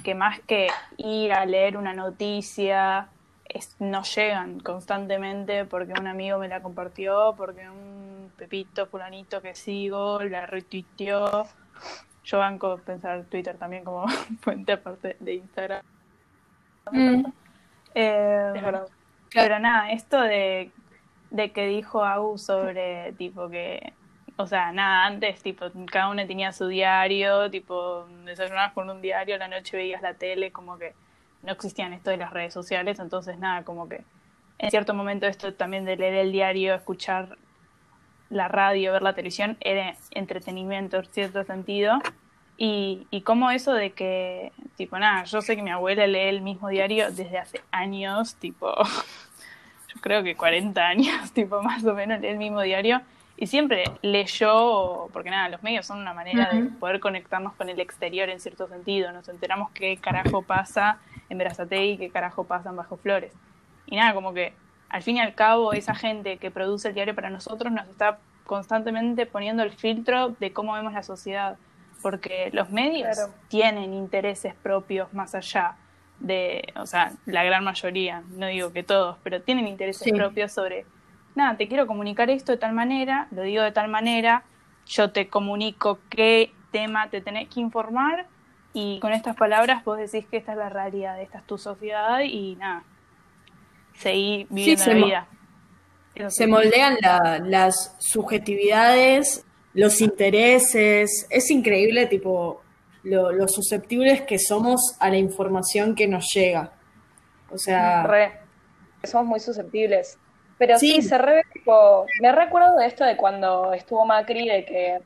que 0.04 0.14
más 0.14 0.40
que 0.42 0.68
ir 0.98 1.34
a 1.34 1.44
leer 1.46 1.76
una 1.76 1.94
noticia, 1.94 3.10
es, 3.46 3.76
nos 3.80 4.16
llegan 4.16 4.60
constantemente 4.60 5.66
porque 5.66 5.94
un 6.00 6.06
amigo 6.08 6.38
me 6.38 6.48
la 6.48 6.62
compartió, 6.62 7.34
porque 7.36 7.68
un 7.70 8.32
pepito 8.38 8.86
fulanito 8.86 9.42
que 9.42 9.56
sigo 9.56 10.22
la 10.24 10.46
retuiteó. 10.46 11.48
Yo 12.26 12.38
banco 12.38 12.78
pensar 12.78 13.24
Twitter 13.26 13.58
también 13.58 13.84
como 13.84 14.08
fuente 14.42 14.74
aparte 14.74 15.18
de 15.20 15.34
Instagram. 15.34 15.82
Eh, 17.96 18.52
Es 18.56 18.64
verdad. 18.64 18.88
pero 19.34 19.60
nada, 19.60 19.92
esto 19.92 20.20
de, 20.20 20.72
de 21.30 21.52
que 21.52 21.68
dijo 21.68 22.04
Agu 22.04 22.38
sobre, 22.38 23.14
tipo, 23.14 23.50
que, 23.50 23.94
o 24.38 24.48
sea, 24.48 24.72
nada, 24.72 25.06
antes, 25.06 25.42
tipo, 25.42 25.66
cada 25.92 26.10
uno 26.10 26.26
tenía 26.26 26.52
su 26.52 26.68
diario, 26.68 27.50
tipo, 27.52 28.06
desayunabas 28.26 28.74
con 28.74 28.90
un 28.90 29.02
diario, 29.02 29.38
la 29.38 29.48
noche 29.48 29.78
veías 29.78 30.02
la 30.02 30.16
tele, 30.16 30.52
como 30.52 30.78
que 30.78 30.94
no 31.44 31.52
existían 31.52 31.94
esto 31.94 32.10
de 32.10 32.18
las 32.18 32.32
redes 32.32 32.54
sociales, 32.54 33.00
entonces 33.00 33.38
nada, 33.38 33.64
como 33.64 33.88
que 33.88 34.04
en 34.60 34.72
cierto 34.72 34.94
momento 34.94 35.28
esto 35.28 35.54
también 35.54 35.84
de 35.86 35.98
leer 35.98 36.14
el 36.16 36.32
diario, 36.32 36.74
escuchar 36.74 37.38
la 38.30 38.48
radio, 38.48 38.94
ver 38.94 39.02
la 39.02 39.14
televisión, 39.14 39.58
era 39.60 39.96
entretenimiento 40.12 40.98
en 40.98 41.06
cierto 41.06 41.44
sentido, 41.44 42.00
Y, 42.58 43.08
y 43.10 43.22
cómo 43.22 43.50
eso 43.52 43.74
de 43.74 43.92
que, 43.92 44.52
tipo, 44.78 44.98
nada, 45.00 45.24
yo 45.24 45.42
sé 45.42 45.56
que 45.56 45.62
mi 45.62 45.72
abuela 45.72 46.06
lee 46.06 46.30
el 46.30 46.42
mismo 46.42 46.70
diario 46.70 47.12
desde 47.12 47.38
hace 47.38 47.62
años, 47.72 48.36
tipo, 48.36 48.74
yo 49.94 50.02
creo 50.02 50.24
que 50.24 50.36
40 50.36 50.82
años, 50.82 51.32
tipo, 51.34 51.62
más 51.64 51.84
o 51.86 51.94
menos 51.94 52.22
lee 52.22 52.28
el 52.28 52.38
mismo 52.38 52.62
diario. 52.62 53.02
Y 53.36 53.48
siempre 53.48 53.86
leyó, 54.04 55.10
porque 55.12 55.32
nada, 55.32 55.50
los 55.50 55.64
medios 55.64 55.88
son 55.88 56.00
una 56.00 56.14
manera 56.14 56.50
de 56.52 56.66
poder 56.80 57.00
conectarnos 57.00 57.54
con 57.54 57.68
el 57.68 57.80
exterior 57.80 58.30
en 58.30 58.40
cierto 58.40 58.68
sentido. 58.68 59.12
Nos 59.12 59.28
enteramos 59.28 59.72
qué 59.72 59.98
carajo 59.98 60.44
pasa 60.44 61.00
en 61.30 61.38
Berazategui 61.38 61.98
qué 61.98 62.10
carajo 62.10 62.44
pasa 62.46 62.70
en 62.70 62.76
Bajo 62.76 62.98
Flores. 62.98 63.34
Y 63.88 63.96
nada, 63.96 64.14
como 64.14 64.34
que 64.34 64.54
al 64.90 65.02
fin 65.02 65.18
y 65.18 65.20
al 65.20 65.34
cabo 65.34 65.74
esa 65.74 65.96
gente 65.96 66.38
que 66.38 66.52
produce 66.52 66.90
el 66.90 66.94
diario 66.94 67.16
para 67.16 67.30
nosotros 67.30 67.72
nos 67.72 67.88
está 67.88 68.20
constantemente 68.46 69.26
poniendo 69.26 69.64
el 69.64 69.72
filtro 69.72 70.30
de 70.40 70.54
cómo 70.54 70.74
vemos 70.74 70.94
la 70.94 71.04
sociedad. 71.04 71.58
Porque 72.04 72.50
los 72.54 72.70
medios 72.70 73.16
Claro. 73.18 73.34
tienen 73.48 73.94
intereses 73.94 74.54
propios 74.54 75.12
más 75.14 75.34
allá 75.34 75.76
de, 76.20 76.62
o 76.76 76.86
sea, 76.86 77.12
la 77.26 77.44
gran 77.44 77.64
mayoría, 77.64 78.22
no 78.30 78.46
digo 78.48 78.72
que 78.72 78.84
todos, 78.84 79.18
pero 79.24 79.42
tienen 79.42 79.68
intereses 79.68 80.04
Sí. 80.04 80.12
propios 80.12 80.52
sobre, 80.52 80.86
nada, 81.36 81.58
te 81.58 81.68
quiero 81.68 81.88
comunicar 81.88 82.30
esto 82.30 82.52
de 82.52 82.58
tal 82.60 82.74
manera, 82.74 83.28
lo 83.32 83.42
digo 83.42 83.64
de 83.64 83.72
tal 83.72 83.88
manera, 83.90 84.44
yo 84.86 85.12
te 85.12 85.28
comunico 85.30 86.00
qué 86.10 86.52
tema 86.72 87.10
te 87.10 87.22
tenés 87.22 87.50
que 87.50 87.60
informar 87.62 88.28
y 88.74 89.00
con 89.00 89.12
estas 89.14 89.36
palabras 89.36 89.84
vos 89.84 89.98
decís 89.98 90.26
que 90.30 90.38
esta 90.38 90.52
es 90.54 90.58
la 90.58 90.70
realidad, 90.70 91.20
esta 91.22 91.40
es 91.40 91.46
tu 91.46 91.58
sociedad 91.58 92.20
y 92.22 92.56
nada, 92.58 92.84
seguí 93.94 94.46
viviendo 94.50 94.84
se 94.84 94.94
la 94.94 95.06
vida. 95.06 95.28
Se 96.30 96.46
moldean 96.48 96.98
la- 97.02 97.40
las 97.44 97.96
subjetividades, 98.00 99.46
los 99.74 100.02
intereses. 100.02 101.26
Es 101.30 101.50
increíble, 101.52 102.06
tipo, 102.08 102.62
lo, 103.04 103.32
lo 103.32 103.48
susceptibles 103.48 104.22
que 104.22 104.40
somos 104.40 104.96
a 105.00 105.10
la 105.10 105.18
información 105.18 105.96
que 105.96 106.08
nos 106.08 106.32
llega. 106.34 106.72
O 107.52 107.58
sea, 107.58 108.04
Re. 108.04 108.40
Somos 109.04 109.28
muy 109.28 109.40
susceptibles. 109.40 110.18
Pero 110.58 110.78
sí, 110.80 111.02
Sí. 111.02 111.02
se 111.02 111.18
re, 111.18 111.44
tipo, 111.52 112.06
me 112.22 112.32
recuerdo 112.32 112.78
de 112.78 112.86
esto 112.86 113.04
de 113.04 113.18
cuando 113.18 113.74
estuvo 113.74 114.06
Macri, 114.06 114.48
de 114.48 114.64
que 114.66 115.00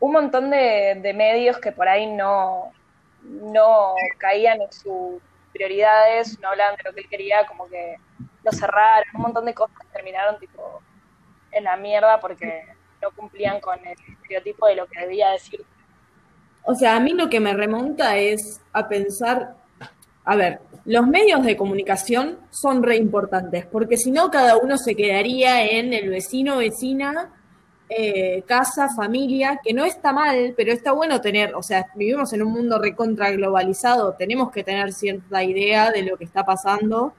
un 0.00 0.12
montón 0.12 0.50
de, 0.50 0.98
de 1.00 1.12
medios 1.12 1.58
que 1.58 1.70
por 1.70 1.86
ahí 1.88 2.06
no, 2.06 2.72
no 3.22 3.94
caían 4.18 4.60
en 4.62 4.72
sus 4.72 5.20
prioridades, 5.52 6.40
no 6.40 6.48
hablaban 6.48 6.76
de 6.76 6.82
lo 6.84 6.92
que 6.94 7.00
él 7.02 7.08
quería, 7.08 7.46
como 7.46 7.68
que 7.68 7.96
lo 8.42 8.50
cerraron, 8.52 9.04
un 9.14 9.22
montón 9.22 9.44
de 9.44 9.54
cosas 9.54 9.76
terminaron 9.92 10.38
tipo 10.40 10.80
en 11.52 11.64
la 11.64 11.76
mierda 11.76 12.18
porque 12.18 12.64
no 13.02 13.10
cumplían 13.12 13.60
con 13.60 13.78
el 13.78 13.96
estereotipo 14.12 14.66
de 14.66 14.76
lo 14.76 14.86
que 14.86 15.00
debía 15.00 15.30
decir. 15.30 15.64
O 16.64 16.74
sea, 16.74 16.96
a 16.96 17.00
mí 17.00 17.12
lo 17.12 17.28
que 17.28 17.40
me 17.40 17.54
remonta 17.54 18.16
es 18.16 18.60
a 18.72 18.88
pensar, 18.88 19.56
a 20.24 20.36
ver, 20.36 20.60
los 20.84 21.06
medios 21.06 21.42
de 21.44 21.56
comunicación 21.56 22.38
son 22.50 22.82
re 22.82 22.96
importantes, 22.96 23.66
porque 23.66 23.96
si 23.96 24.10
no 24.10 24.30
cada 24.30 24.56
uno 24.56 24.76
se 24.76 24.94
quedaría 24.94 25.64
en 25.64 25.92
el 25.92 26.10
vecino, 26.10 26.58
vecina, 26.58 27.32
eh, 27.88 28.44
casa, 28.46 28.88
familia, 28.94 29.58
que 29.64 29.72
no 29.72 29.84
está 29.84 30.12
mal, 30.12 30.54
pero 30.56 30.72
está 30.72 30.92
bueno 30.92 31.20
tener, 31.20 31.54
o 31.56 31.62
sea, 31.62 31.86
vivimos 31.96 32.32
en 32.32 32.42
un 32.42 32.52
mundo 32.52 32.78
recontra 32.78 33.32
globalizado, 33.32 34.14
tenemos 34.14 34.52
que 34.52 34.62
tener 34.62 34.92
cierta 34.92 35.42
idea 35.42 35.90
de 35.90 36.04
lo 36.04 36.16
que 36.16 36.24
está 36.24 36.44
pasando, 36.44 37.14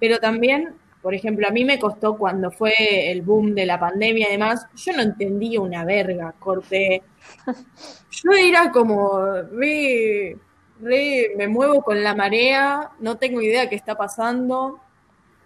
pero 0.00 0.18
también, 0.18 0.74
por 1.04 1.14
ejemplo, 1.14 1.46
a 1.46 1.50
mí 1.50 1.66
me 1.66 1.78
costó 1.78 2.16
cuando 2.16 2.50
fue 2.50 3.12
el 3.12 3.20
boom 3.20 3.54
de 3.54 3.66
la 3.66 3.78
pandemia 3.78 4.26
y 4.26 4.32
demás, 4.32 4.66
yo 4.74 4.94
no 4.94 5.02
entendía 5.02 5.60
una 5.60 5.84
verga, 5.84 6.34
corte. 6.38 7.02
Yo 8.10 8.30
era 8.32 8.70
como, 8.70 9.22
re, 9.52 10.38
re, 10.80 11.32
me 11.36 11.46
muevo 11.46 11.82
con 11.82 12.02
la 12.02 12.14
marea, 12.14 12.90
no 13.00 13.18
tengo 13.18 13.42
idea 13.42 13.68
qué 13.68 13.74
está 13.74 13.96
pasando. 13.96 14.80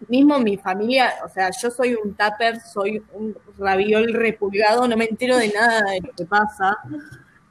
Mismo 0.06 0.38
mi 0.38 0.58
familia, 0.58 1.14
o 1.24 1.28
sea, 1.28 1.50
yo 1.50 1.70
soy 1.72 1.94
un 1.94 2.14
tupper, 2.14 2.60
soy 2.60 3.02
un 3.14 3.36
raviol 3.58 4.12
repulgado, 4.12 4.86
no 4.86 4.96
me 4.96 5.06
entero 5.06 5.36
de 5.38 5.48
nada 5.48 5.82
de 5.90 6.00
lo 6.02 6.12
que 6.12 6.24
pasa. 6.24 6.78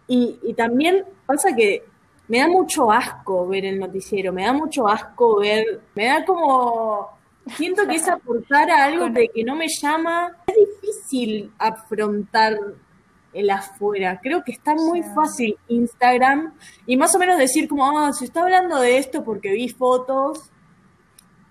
Y, 0.08 0.40
y 0.44 0.54
también 0.54 1.04
pasa 1.26 1.54
que 1.54 1.84
me 2.30 2.40
da 2.40 2.48
mucho 2.48 2.90
asco 2.90 3.48
ver 3.48 3.66
el 3.66 3.80
noticiero, 3.80 4.32
me 4.32 4.46
da 4.46 4.54
mucho 4.54 4.88
asco 4.88 5.40
ver, 5.40 5.82
me 5.96 6.06
da 6.06 6.24
como, 6.24 7.17
siento 7.56 7.88
que 7.88 7.96
es 7.96 8.08
aportar 8.08 8.70
a 8.70 8.86
algo 8.86 9.10
de 9.10 9.30
que 9.30 9.44
no 9.44 9.56
me 9.56 9.68
llama. 9.68 10.36
Es 10.48 10.56
difícil 10.82 11.52
afrontar 11.58 12.58
el 13.34 13.50
afuera. 13.50 14.20
Creo 14.22 14.44
que 14.44 14.52
está 14.52 14.74
muy 14.76 15.04
fácil 15.04 15.58
Instagram 15.68 16.54
y 16.86 16.98
más 16.98 17.14
o 17.16 17.20
menos 17.20 17.38
decir 17.38 17.68
como, 17.68 17.98
ah, 17.98 18.12
se 18.14 18.26
está 18.26 18.42
hablando 18.44 18.80
de 18.80 18.98
esto 18.98 19.24
porque 19.24 19.52
vi 19.52 19.70
fotos. 19.70 20.50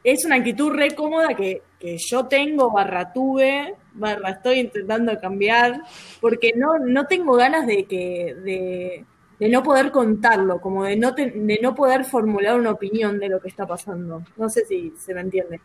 Es 0.02 0.24
una 0.24 0.36
actitud 0.36 0.70
re 0.72 0.94
cómoda 0.94 1.34
que, 1.34 1.62
que 1.80 1.96
yo 1.98 2.26
tengo, 2.26 2.70
barra 2.70 3.12
tuve, 3.12 3.74
barra 3.94 4.30
estoy 4.30 4.60
intentando 4.60 5.18
cambiar, 5.20 5.82
porque 6.20 6.52
no, 6.54 6.78
no 6.78 7.06
tengo 7.06 7.34
ganas 7.34 7.66
de 7.66 7.86
que, 7.86 8.34
de, 8.44 9.04
de 9.40 9.48
no 9.48 9.64
poder 9.64 9.90
contarlo, 9.90 10.60
como 10.60 10.84
de 10.84 10.96
no, 10.96 11.12
te- 11.12 11.32
de 11.32 11.58
no 11.60 11.74
poder 11.74 12.04
formular 12.04 12.56
una 12.58 12.70
opinión 12.70 13.18
de 13.18 13.28
lo 13.28 13.40
que 13.40 13.48
está 13.48 13.66
pasando. 13.66 14.22
No 14.36 14.48
sé 14.48 14.64
si 14.64 14.92
se 14.96 15.12
me 15.12 15.22
entiende. 15.22 15.60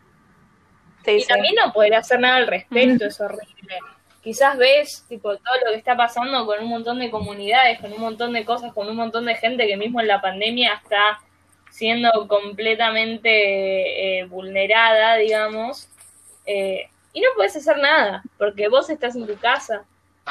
Sí, 1.04 1.10
Y 1.12 1.20
sí. 1.20 1.28
también 1.28 1.54
no 1.54 1.72
poder 1.72 1.94
hacer 1.94 2.20
nada 2.20 2.36
al 2.36 2.46
respecto, 2.46 3.06
es 3.06 3.20
horrible. 3.20 3.78
Quizás 4.22 4.56
ves 4.56 5.04
tipo 5.08 5.36
todo 5.36 5.54
lo 5.64 5.72
que 5.72 5.78
está 5.78 5.96
pasando 5.96 6.46
con 6.46 6.60
un 6.62 6.68
montón 6.68 7.00
de 7.00 7.10
comunidades, 7.10 7.80
con 7.80 7.92
un 7.92 8.00
montón 8.00 8.32
de 8.32 8.44
cosas, 8.44 8.72
con 8.72 8.88
un 8.88 8.94
montón 8.96 9.24
de 9.26 9.34
gente 9.34 9.66
que 9.66 9.76
mismo 9.76 10.00
en 10.00 10.06
la 10.06 10.20
pandemia 10.20 10.74
está 10.82 11.18
siendo 11.70 12.28
completamente 12.28 14.20
eh, 14.20 14.24
vulnerada, 14.26 15.16
digamos, 15.16 15.88
eh, 16.46 16.88
y 17.12 17.20
no 17.20 17.28
puedes 17.34 17.56
hacer 17.56 17.78
nada, 17.78 18.22
porque 18.38 18.68
vos 18.68 18.88
estás 18.90 19.16
en 19.16 19.26
tu 19.26 19.36
casa 19.38 19.84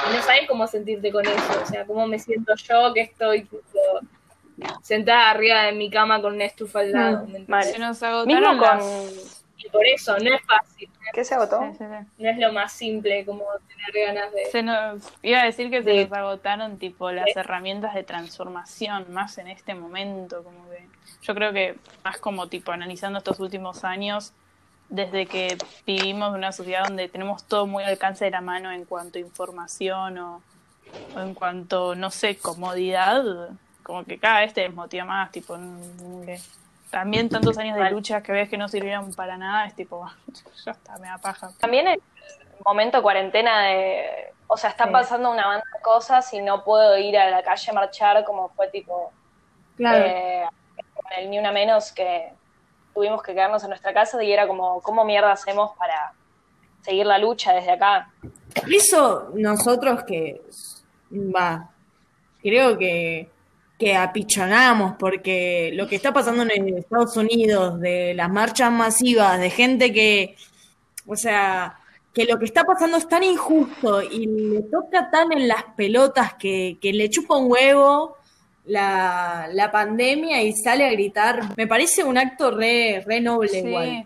y 0.09 0.15
no 0.15 0.21
sabes 0.21 0.47
cómo 0.47 0.67
sentirte 0.67 1.11
con 1.11 1.25
eso, 1.25 1.61
o 1.61 1.65
sea, 1.65 1.85
cómo 1.85 2.07
me 2.07 2.17
siento 2.19 2.53
yo 2.55 2.93
que 2.93 3.01
estoy 3.01 3.41
tipo, 3.43 3.59
sentada 4.81 5.31
arriba 5.31 5.63
de 5.63 5.73
mi 5.73 5.89
cama 5.89 6.21
con 6.21 6.33
una 6.35 6.45
estufa 6.45 6.79
al 6.79 6.91
lado. 6.91 7.17
¿me 7.27 7.39
entendés? 7.39 7.49
Mal. 7.49 7.63
Se 7.63 7.79
nos 7.79 8.01
Mismo 8.01 8.07
agotaron 8.47 8.57
con... 8.57 8.67
las- 8.77 9.40
Y 9.63 9.69
por 9.69 9.85
eso 9.85 10.17
no 10.17 10.33
es 10.33 10.41
fácil, 10.43 10.89
¿Qué 11.13 11.23
se 11.23 11.35
agotó? 11.35 11.59
Sí, 11.59 11.77
sí, 11.77 11.83
sí. 11.83 12.23
no 12.23 12.29
es 12.29 12.37
lo 12.37 12.53
más 12.53 12.71
simple 12.71 13.25
como 13.25 13.43
tener 13.67 14.07
ganas 14.07 14.33
de... 14.33 14.45
Se 14.45 14.63
nos 14.63 15.03
iba 15.21 15.41
a 15.41 15.45
decir 15.45 15.69
que 15.69 15.83
se 15.83 16.05
nos 16.05 16.13
agotaron 16.13 16.77
tipo 16.77 17.11
las 17.11 17.35
herramientas 17.35 17.93
de 17.93 18.03
transformación 18.03 19.11
más 19.11 19.37
en 19.37 19.47
este 19.47 19.75
momento, 19.75 20.43
como 20.43 20.69
que 20.69 20.87
yo 21.21 21.35
creo 21.35 21.53
que 21.53 21.75
más 22.03 22.17
como 22.17 22.47
tipo 22.47 22.71
analizando 22.71 23.19
estos 23.19 23.39
últimos 23.39 23.83
años 23.83 24.33
desde 24.89 25.25
que 25.25 25.57
vivimos 25.85 26.29
en 26.29 26.35
una 26.35 26.51
sociedad 26.51 26.83
donde 26.85 27.07
tenemos 27.07 27.43
todo 27.45 27.67
muy 27.67 27.83
al 27.83 27.91
alcance 27.91 28.25
de 28.25 28.31
la 28.31 28.41
mano 28.41 28.71
en 28.71 28.85
cuanto 28.85 29.17
a 29.17 29.21
información 29.21 30.17
o, 30.17 30.41
o 31.15 31.19
en 31.19 31.33
cuanto 31.33 31.95
no 31.95 32.09
sé, 32.09 32.37
comodidad, 32.37 33.49
como 33.83 34.03
que 34.05 34.17
cada 34.17 34.41
vez 34.41 34.53
te 34.53 34.61
desmotiva 34.61 35.05
más, 35.05 35.31
tipo 35.31 35.57
que 36.25 36.39
también 36.91 37.29
tantos 37.29 37.57
años 37.57 37.77
de 37.77 37.89
luchas 37.89 38.21
que 38.21 38.31
ves 38.31 38.49
que 38.49 38.57
no 38.57 38.67
sirvieron 38.67 39.13
para 39.13 39.37
nada, 39.37 39.65
es 39.65 39.75
tipo, 39.75 40.05
ya 40.65 40.71
está, 40.71 40.97
me 40.97 41.07
da 41.07 41.17
paja. 41.17 41.49
También 41.59 41.87
el 41.87 42.01
momento 42.65 43.01
cuarentena 43.01 43.61
de, 43.67 44.33
o 44.47 44.57
sea, 44.57 44.69
está 44.69 44.85
Sí. 44.85 44.91
pasando 44.91 45.31
una 45.31 45.47
banda 45.47 45.63
de 45.75 45.81
cosas 45.81 46.31
y 46.33 46.41
no 46.41 46.63
puedo 46.63 46.97
ir 46.97 47.17
a 47.17 47.29
la 47.29 47.41
calle 47.43 47.71
a 47.71 47.73
marchar 47.73 48.23
como 48.25 48.49
fue 48.49 48.67
tipo 48.69 49.11
Claro. 49.77 50.03
eh, 50.05 50.45
con 50.93 51.05
el 51.17 51.29
ni 51.29 51.39
una 51.39 51.51
menos 51.51 51.91
que 51.91 52.33
tuvimos 52.93 53.23
que 53.23 53.33
quedarnos 53.33 53.63
en 53.63 53.69
nuestra 53.69 53.93
casa 53.93 54.21
y 54.21 54.31
era 54.31 54.45
como, 54.45 54.81
¿cómo 54.81 55.05
mierda 55.05 55.31
hacemos 55.31 55.71
para 55.77 56.13
seguir 56.81 57.05
la 57.05 57.17
lucha 57.17 57.53
desde 57.53 57.71
acá? 57.71 58.11
Eso 58.69 59.31
nosotros 59.33 60.03
que, 60.03 60.41
va, 61.11 61.69
creo 62.41 62.77
que, 62.77 63.29
que 63.81 63.95
apichonamos 63.95 64.93
porque 64.99 65.71
lo 65.73 65.87
que 65.87 65.95
está 65.95 66.13
pasando 66.13 66.43
en 66.43 66.77
Estados 66.77 67.17
Unidos, 67.17 67.79
de 67.81 68.13
las 68.13 68.29
marchas 68.29 68.71
masivas, 68.71 69.39
de 69.39 69.49
gente 69.49 69.91
que, 69.91 70.35
o 71.07 71.15
sea, 71.15 71.79
que 72.13 72.25
lo 72.25 72.37
que 72.37 72.45
está 72.45 72.63
pasando 72.63 72.97
es 72.97 73.07
tan 73.07 73.23
injusto 73.23 74.03
y 74.03 74.27
le 74.27 74.61
toca 74.63 75.09
tan 75.09 75.31
en 75.31 75.47
las 75.47 75.63
pelotas 75.75 76.35
que, 76.35 76.77
que 76.79 76.93
le 76.93 77.09
chupa 77.09 77.37
un 77.37 77.51
huevo 77.51 78.17
la, 78.65 79.47
la 79.51 79.71
pandemia 79.71 80.43
y 80.43 80.53
sale 80.53 80.85
a 80.85 80.91
gritar, 80.91 81.41
me 81.57 81.65
parece 81.65 82.03
un 82.03 82.19
acto 82.19 82.51
re, 82.51 83.03
re 83.03 83.19
noble 83.19 83.49
Sí. 83.49 83.57
igual. 83.67 84.05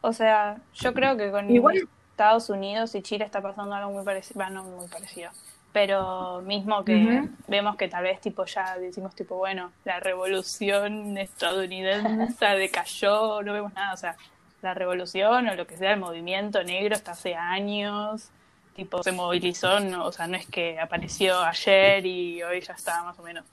O 0.00 0.12
sea, 0.12 0.56
yo 0.74 0.92
creo 0.94 1.16
que 1.16 1.30
con 1.30 1.48
Igual- 1.48 1.86
Estados 2.10 2.50
Unidos 2.50 2.94
y 2.96 3.02
Chile 3.02 3.24
está 3.24 3.40
pasando 3.40 3.72
algo 3.76 3.92
muy 3.92 4.04
parecido, 4.04 4.40
bueno, 4.44 4.64
no 4.64 4.70
muy 4.78 4.88
parecido, 4.88 5.30
pero 5.72 6.40
mismo 6.42 6.84
que 6.84 7.28
vemos 7.46 7.76
que 7.76 7.88
tal 7.88 8.02
vez 8.04 8.20
tipo 8.20 8.44
ya 8.44 8.76
decimos 8.78 9.14
tipo, 9.14 9.36
bueno, 9.36 9.72
la 9.84 10.00
revolución 10.00 11.16
estadounidense 11.16 12.44
decayó, 12.56 13.42
no 13.42 13.52
vemos 13.52 13.72
nada, 13.74 13.94
o 13.94 13.96
sea, 13.96 14.16
la 14.62 14.74
revolución 14.74 15.48
o 15.48 15.54
lo 15.54 15.66
que 15.66 15.76
sea, 15.76 15.92
el 15.92 16.00
movimiento 16.00 16.62
negro 16.64 16.94
está 16.94 17.12
hace 17.12 17.34
años, 17.34 18.30
tipo 18.74 19.02
se 19.02 19.12
movilizó, 19.12 19.80
no, 19.80 20.06
o 20.06 20.12
sea, 20.12 20.26
no 20.26 20.36
es 20.36 20.46
que 20.46 20.78
apareció 20.80 21.38
ayer 21.40 22.04
y 22.04 22.42
hoy 22.42 22.60
ya 22.60 22.74
está 22.74 23.02
más 23.04 23.18
o 23.18 23.22
menos. 23.22 23.44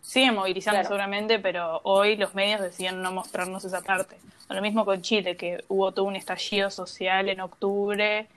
Siguen 0.00 0.34
movilizando 0.34 0.76
Claro. 0.76 0.88
seguramente, 0.88 1.38
pero 1.38 1.80
hoy 1.84 2.16
los 2.16 2.34
medios 2.34 2.60
deciden 2.60 3.00
no 3.02 3.10
mostrarnos 3.10 3.64
esa 3.64 3.80
parte. 3.80 4.18
O 4.50 4.54
lo 4.54 4.60
mismo 4.60 4.84
con 4.84 5.00
Chile, 5.00 5.36
que 5.36 5.64
hubo 5.68 5.92
todo 5.92 6.04
un 6.04 6.16
estallido 6.16 6.70
social 6.70 7.28
en 7.30 7.40
octubre 7.40 8.28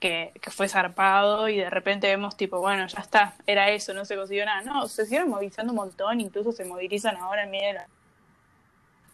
que, 0.00 0.32
que 0.40 0.50
fue 0.50 0.68
zarpado 0.68 1.48
y 1.48 1.56
de 1.58 1.70
repente 1.70 2.06
vemos 2.06 2.36
tipo, 2.36 2.58
bueno, 2.60 2.86
ya 2.86 3.00
está, 3.00 3.34
era 3.46 3.70
eso, 3.70 3.94
no 3.94 4.04
se 4.04 4.16
consiguió 4.16 4.44
nada. 4.44 4.62
No, 4.62 4.86
se 4.88 5.04
siguieron 5.04 5.28
movilizando 5.30 5.72
un 5.72 5.76
montón, 5.76 6.20
incluso 6.20 6.52
se 6.52 6.64
movilizan 6.64 7.16
ahora 7.16 7.44
en 7.44 7.50
medio 7.50 7.66
de 7.68 7.72
la... 7.74 7.86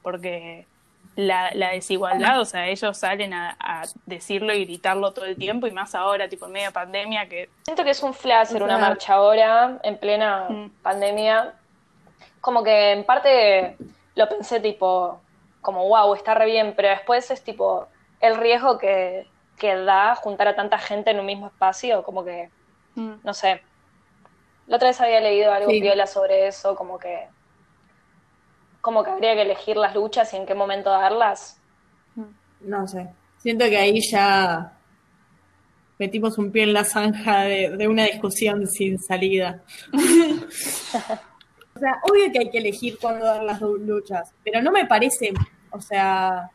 Porque 0.03 0.67
la, 1.15 1.51
la 1.55 1.71
desigualdad, 1.71 2.41
o 2.41 2.45
sea, 2.45 2.67
ellos 2.69 2.97
salen 2.97 3.35
a, 3.35 3.57
a 3.61 3.85
decirlo 4.07 4.53
y 4.55 4.65
gritarlo 4.65 5.13
todo 5.13 5.27
el 5.27 5.37
tiempo 5.37 5.67
y 5.67 5.71
más 5.71 5.95
ahora, 5.95 6.29
tipo 6.29 6.47
en 6.47 6.53
medio 6.53 6.67
de 6.69 6.73
pandemia, 6.73 7.29
que 7.29 7.49
Siento 7.65 7.85
que 7.85 7.91
es 7.91 8.03
un 8.03 8.15
flash 8.15 8.49
hacer 8.49 8.63
una 8.63 8.79
marcha 8.79 9.15
ahora, 9.15 9.79
en 9.83 9.99
plena 9.99 10.47
Mm. 10.49 10.71
pandemia. 10.83 11.55
Como 12.41 12.65
que 12.65 12.93
en 12.93 13.05
parte 13.05 13.77
lo 14.17 14.29
pensé 14.29 14.59
tipo, 14.61 15.21
como 15.61 15.87
wow, 15.89 16.15
está 16.15 16.35
re 16.35 16.47
bien, 16.47 16.75
pero 16.75 16.89
después 16.89 17.31
es 17.31 17.43
tipo 17.45 17.87
el 18.21 18.37
riesgo 18.37 18.79
que, 18.79 19.27
que 19.59 19.75
da 19.77 20.15
juntar 20.15 20.49
a 20.49 20.57
tanta 20.57 20.79
gente 20.79 21.11
en 21.11 21.21
un 21.21 21.27
mismo 21.27 21.47
espacio, 21.49 22.03
como 22.03 22.25
que, 22.25 22.51
mm, 22.95 23.13
no 23.23 23.35
sé. 23.35 23.63
La 24.67 24.77
otra 24.77 24.89
vez 24.89 25.01
había 25.01 25.21
leído 25.21 25.53
algo 25.53 25.71
Sí. 25.71 25.81
piola 25.81 26.07
sobre 26.07 26.47
eso, 26.47 26.75
como 26.77 26.99
que, 26.99 27.29
como 28.81 29.05
que 29.05 29.11
habría 29.11 29.35
que 29.35 29.43
elegir 29.43 29.77
las 29.77 29.95
luchas 29.95 30.33
y 30.33 30.37
en 30.37 30.47
qué 30.47 30.55
momento 30.55 30.91
darlas. 30.91 31.59
No 32.61 32.87
sé. 32.87 33.09
Siento 33.39 33.65
que 33.67 33.77
ahí 33.77 34.01
ya 34.01 34.73
metimos 35.99 36.39
un 36.39 36.51
pie 36.53 36.63
en 36.65 36.73
la 36.73 36.85
zanja 36.85 37.43
de, 37.43 37.77
de 37.77 37.89
una 37.89 38.05
discusión 38.05 38.67
sin 38.69 38.99
salida. 39.01 39.63
o 41.75 41.79
sea, 41.79 42.01
obvio 42.09 42.31
que 42.33 42.39
hay 42.41 42.51
que 42.51 42.59
elegir 42.59 42.99
cuándo 43.01 43.25
dar 43.25 43.43
las 43.43 43.61
luchas, 43.61 44.33
pero 44.45 44.63
no 44.63 44.71
me 44.71 44.87
parece, 44.87 45.33
o 45.71 45.81
sea, 45.81 46.51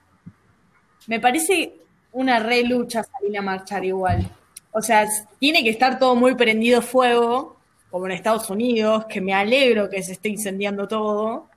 me 1.08 1.20
parece 1.20 1.76
una 2.18 2.40
re 2.40 2.64
lucha 2.64 3.04
salir 3.04 3.38
a 3.38 3.42
marchar 3.42 3.86
igual. 3.86 4.30
O 4.72 4.82
sea, 4.82 5.08
tiene 5.40 5.64
que 5.64 5.70
estar 5.70 5.98
todo 6.00 6.16
muy 6.16 6.36
prendido 6.36 6.82
fuego, 6.82 7.58
como 7.90 8.06
en 8.06 8.12
Estados 8.14 8.50
Unidos, 8.50 9.06
que 9.06 9.22
me 9.22 9.34
alegro 9.34 9.90
que 9.90 10.04
se 10.04 10.14
esté 10.14 10.30
incendiando 10.30 10.88
todo. 10.88 11.48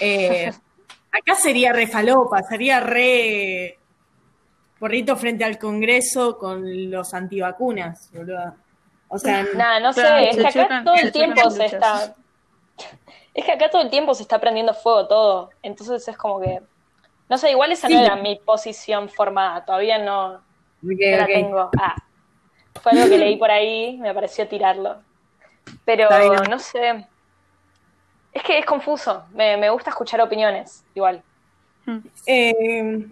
Eh, 0.00 0.50
acá 1.12 1.34
sería 1.34 1.72
re 1.72 1.86
falopa, 1.86 2.42
sería 2.42 2.80
re 2.80 3.78
porrito 4.78 5.16
frente 5.16 5.44
al 5.44 5.58
Congreso 5.58 6.38
con 6.38 6.90
los 6.90 7.14
antivacunas, 7.14 8.10
boludo. 8.12 8.54
O 9.08 9.18
sea, 9.18 9.46
Nada, 9.54 9.78
no 9.80 9.92
sé, 9.92 10.30
es 10.30 10.36
que 10.36 10.46
acá 10.46 10.68
chocan- 10.68 10.84
todo 10.84 10.94
el 10.96 11.12
tiempo 11.12 11.50
se 11.50 11.62
luchas. 11.62 11.72
está. 11.72 12.14
Es 13.34 13.44
que 13.44 13.52
acá 13.52 13.68
todo 13.70 13.82
el 13.82 13.90
tiempo 13.90 14.14
se 14.14 14.22
está 14.22 14.40
prendiendo 14.40 14.72
fuego 14.72 15.06
todo. 15.08 15.50
Entonces 15.62 16.08
es 16.08 16.16
como 16.16 16.40
que. 16.40 16.58
No 17.28 17.38
sé, 17.38 17.50
igual 17.50 17.72
esa 17.72 17.88
no 17.88 17.98
Sí. 17.98 18.04
era 18.04 18.16
mi 18.16 18.36
posición 18.36 19.08
formada. 19.08 19.64
Todavía 19.64 19.98
no, 19.98 20.34
no 20.34 20.40
la 20.82 21.26
tengo. 21.26 21.70
Ah, 21.78 21.96
fue 22.82 22.92
algo 22.92 23.08
que 23.08 23.18
leí 23.18 23.36
por 23.36 23.50
ahí, 23.50 23.96
me 23.98 24.14
pareció 24.14 24.46
tirarlo. 24.46 24.96
Pero 25.84 26.08
no 26.48 26.58
sé. 26.58 27.06
Es 28.32 28.42
que 28.42 28.58
es 28.58 28.66
confuso. 28.66 29.24
Me, 29.34 29.56
me 29.56 29.70
gusta 29.70 29.90
escuchar 29.90 30.20
opiniones, 30.20 30.84
igual. 30.94 31.22
Eh, 32.26 33.06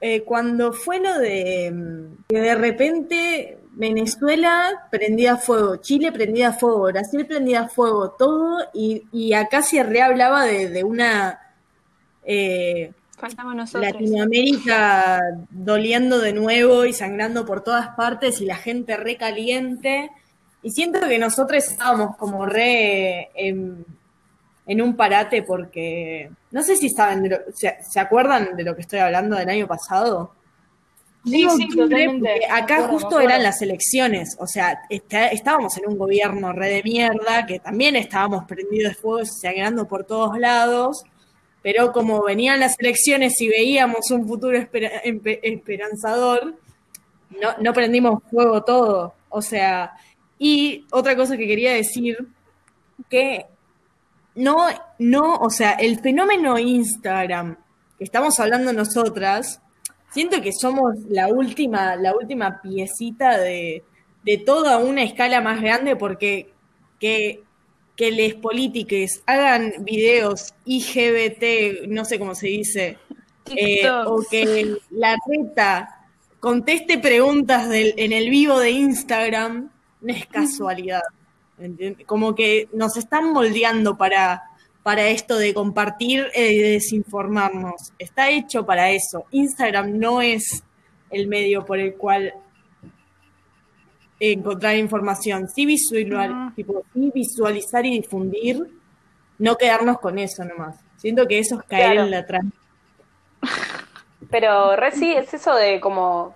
eh, 0.00 0.22
cuando 0.22 0.72
fue 0.72 0.98
lo 0.98 1.18
de 1.18 1.72
que 2.28 2.40
de 2.40 2.54
repente 2.54 3.58
Venezuela 3.72 4.86
prendía 4.90 5.36
fuego, 5.36 5.76
Chile 5.76 6.10
prendía 6.12 6.52
fuego, 6.52 6.82
Brasil 6.84 7.26
prendía 7.26 7.68
fuego, 7.68 8.10
todo, 8.12 8.58
y, 8.74 9.06
y 9.12 9.32
acá 9.34 9.62
se 9.62 9.82
rehablaba 9.82 10.44
de, 10.44 10.68
de 10.68 10.84
una 10.84 11.40
eh, 12.24 12.92
faltamos 13.18 13.54
nosotros. 13.54 13.92
Latinoamérica 13.92 15.20
doliendo 15.50 16.18
de 16.20 16.32
nuevo 16.32 16.84
y 16.84 16.92
sangrando 16.92 17.44
por 17.46 17.62
todas 17.62 17.88
partes 17.96 18.40
y 18.40 18.46
la 18.46 18.56
gente 18.56 18.96
re 18.96 19.16
caliente. 19.16 20.10
Y 20.62 20.70
siento 20.70 21.00
que 21.08 21.18
nosotros 21.18 21.64
estábamos 21.66 22.16
como 22.16 22.46
re 22.46 23.30
en, 23.34 23.84
en 24.66 24.82
un 24.82 24.94
parate 24.96 25.42
porque 25.42 26.30
no 26.52 26.62
sé 26.62 26.76
si 26.76 26.88
saben, 26.88 27.22
de 27.24 27.28
lo- 27.30 27.38
se, 27.54 27.76
¿se 27.82 27.98
acuerdan 28.00 28.56
de 28.56 28.62
lo 28.64 28.74
que 28.74 28.82
estoy 28.82 29.00
hablando 29.00 29.36
del 29.36 29.48
año 29.48 29.66
pasado? 29.66 30.34
Sí, 31.24 31.30
Digo 31.30 31.56
sí, 31.56 31.64
octubre 31.64 32.04
totalmente. 32.04 32.46
acá 32.46 32.74
acuerdo, 32.74 32.88
justo 32.98 33.20
eran 33.20 33.42
las 33.44 33.62
elecciones, 33.62 34.36
o 34.40 34.46
sea, 34.48 34.82
está- 34.90 35.28
estábamos 35.28 35.76
en 35.78 35.88
un 35.88 35.96
gobierno 35.96 36.52
re 36.52 36.68
de 36.68 36.82
mierda, 36.82 37.46
que 37.46 37.60
también 37.60 37.94
estábamos 37.94 38.44
prendidos 38.44 38.94
de 38.94 38.98
fuego, 39.00 39.24
sangrando 39.24 39.86
por 39.86 40.02
todos 40.04 40.36
lados, 40.38 41.04
pero 41.62 41.92
como 41.92 42.22
venían 42.24 42.60
las 42.60 42.78
elecciones 42.78 43.40
y 43.40 43.48
veíamos 43.48 44.10
un 44.10 44.26
futuro 44.26 44.58
esperanzador, 44.58 46.56
no, 47.30 47.48
no 47.60 47.72
prendimos 47.72 48.22
fuego 48.30 48.62
todo. 48.62 49.14
O 49.28 49.40
sea, 49.40 49.92
y 50.38 50.86
otra 50.90 51.16
cosa 51.16 51.36
que 51.36 51.46
quería 51.46 51.72
decir, 51.72 52.18
que 53.08 53.46
no, 54.34 54.66
no, 54.98 55.36
o 55.36 55.50
sea, 55.50 55.72
el 55.72 56.00
fenómeno 56.00 56.58
Instagram 56.58 57.56
que 57.98 58.04
estamos 58.04 58.40
hablando 58.40 58.72
nosotras, 58.72 59.60
siento 60.10 60.40
que 60.42 60.52
somos 60.52 60.96
la 61.08 61.28
última, 61.28 61.96
la 61.96 62.14
última 62.14 62.60
piecita 62.60 63.38
de, 63.38 63.84
de 64.24 64.38
toda 64.38 64.78
una 64.78 65.02
escala 65.02 65.40
más 65.40 65.60
grande 65.60 65.96
porque 65.96 66.52
que, 66.98 67.42
que 67.96 68.10
les 68.10 68.34
políticos 68.34 69.22
hagan 69.26 69.72
videos 69.80 70.54
IGBT, 70.64 71.86
no 71.88 72.04
sé 72.04 72.18
cómo 72.18 72.34
se 72.34 72.46
dice, 72.48 72.98
eh, 73.56 73.88
o 74.06 74.22
que 74.30 74.76
la 74.90 75.16
reta 75.28 75.98
conteste 76.40 76.98
preguntas 76.98 77.68
del- 77.68 77.94
en 77.96 78.12
el 78.12 78.30
vivo 78.30 78.58
de 78.58 78.70
Instagram, 78.70 79.70
no 80.00 80.12
es 80.12 80.26
casualidad. 80.26 81.02
¿entiendes? 81.60 82.06
Como 82.06 82.34
que 82.34 82.68
nos 82.72 82.96
están 82.96 83.32
moldeando 83.32 83.96
para, 83.96 84.42
para 84.82 85.08
esto 85.08 85.36
de 85.38 85.54
compartir 85.54 86.26
eh, 86.34 86.52
y 86.54 86.58
de 86.58 86.68
desinformarnos. 86.70 87.92
Está 87.98 88.30
hecho 88.30 88.66
para 88.66 88.90
eso. 88.90 89.26
Instagram 89.30 89.96
no 89.98 90.20
es 90.22 90.64
el 91.10 91.28
medio 91.28 91.64
por 91.64 91.78
el 91.78 91.94
cual 91.94 92.34
encontrar 94.30 94.76
información. 94.76 95.48
Sí, 95.48 95.66
visual, 95.66 96.30
No. 96.30 96.52
tipo, 96.54 96.84
sí 96.94 97.10
visualizar 97.14 97.84
y 97.84 97.90
difundir, 98.00 98.66
no 99.38 99.56
quedarnos 99.56 99.98
con 99.98 100.18
eso 100.18 100.44
nomás. 100.44 100.76
Siento 100.96 101.26
que 101.26 101.38
eso 101.40 101.56
es 101.56 101.62
caer 101.64 101.92
Claro. 101.92 102.02
en 102.02 102.10
la 102.12 102.24
trampa. 102.26 102.56
Pero 104.30 104.76
re 104.76 104.92
sí, 104.92 105.12
es 105.12 105.34
eso 105.34 105.54
de 105.54 105.80
como 105.80 106.34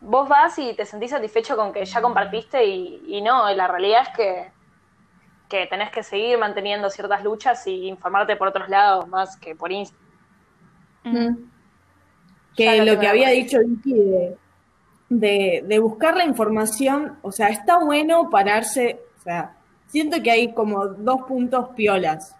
vos 0.00 0.28
vas 0.28 0.58
y 0.58 0.74
te 0.74 0.86
sentís 0.86 1.10
satisfecho 1.10 1.56
con 1.56 1.72
que 1.72 1.84
ya 1.84 2.00
compartiste 2.00 2.64
y, 2.64 3.02
y 3.06 3.20
no, 3.20 3.52
la 3.52 3.66
realidad 3.66 4.02
es 4.02 4.16
que, 4.16 4.50
que 5.48 5.66
tenés 5.66 5.90
que 5.90 6.02
seguir 6.02 6.38
manteniendo 6.38 6.88
ciertas 6.88 7.22
luchas 7.24 7.66
y 7.66 7.88
informarte 7.88 8.36
por 8.36 8.48
otros 8.48 8.68
lados 8.68 9.08
más 9.08 9.36
que 9.36 9.54
por 9.54 9.72
Instagram. 9.72 10.06
Mm. 11.04 11.36
Que 12.56 12.84
lo 12.84 12.98
que 12.98 13.06
había 13.08 13.30
dicho 13.30 13.58
Vicky 13.64 13.92
de, 13.94 14.36
de, 15.10 15.62
de 15.66 15.78
buscar 15.78 16.16
la 16.16 16.24
información, 16.24 17.18
o 17.20 17.30
sea, 17.30 17.48
está 17.48 17.78
bueno 17.78 18.30
pararse, 18.30 19.00
o 19.18 19.22
sea, 19.22 19.56
siento 19.88 20.22
que 20.22 20.30
hay 20.30 20.54
como 20.54 20.86
dos 20.86 21.22
puntos 21.28 21.68
piolas. 21.76 22.34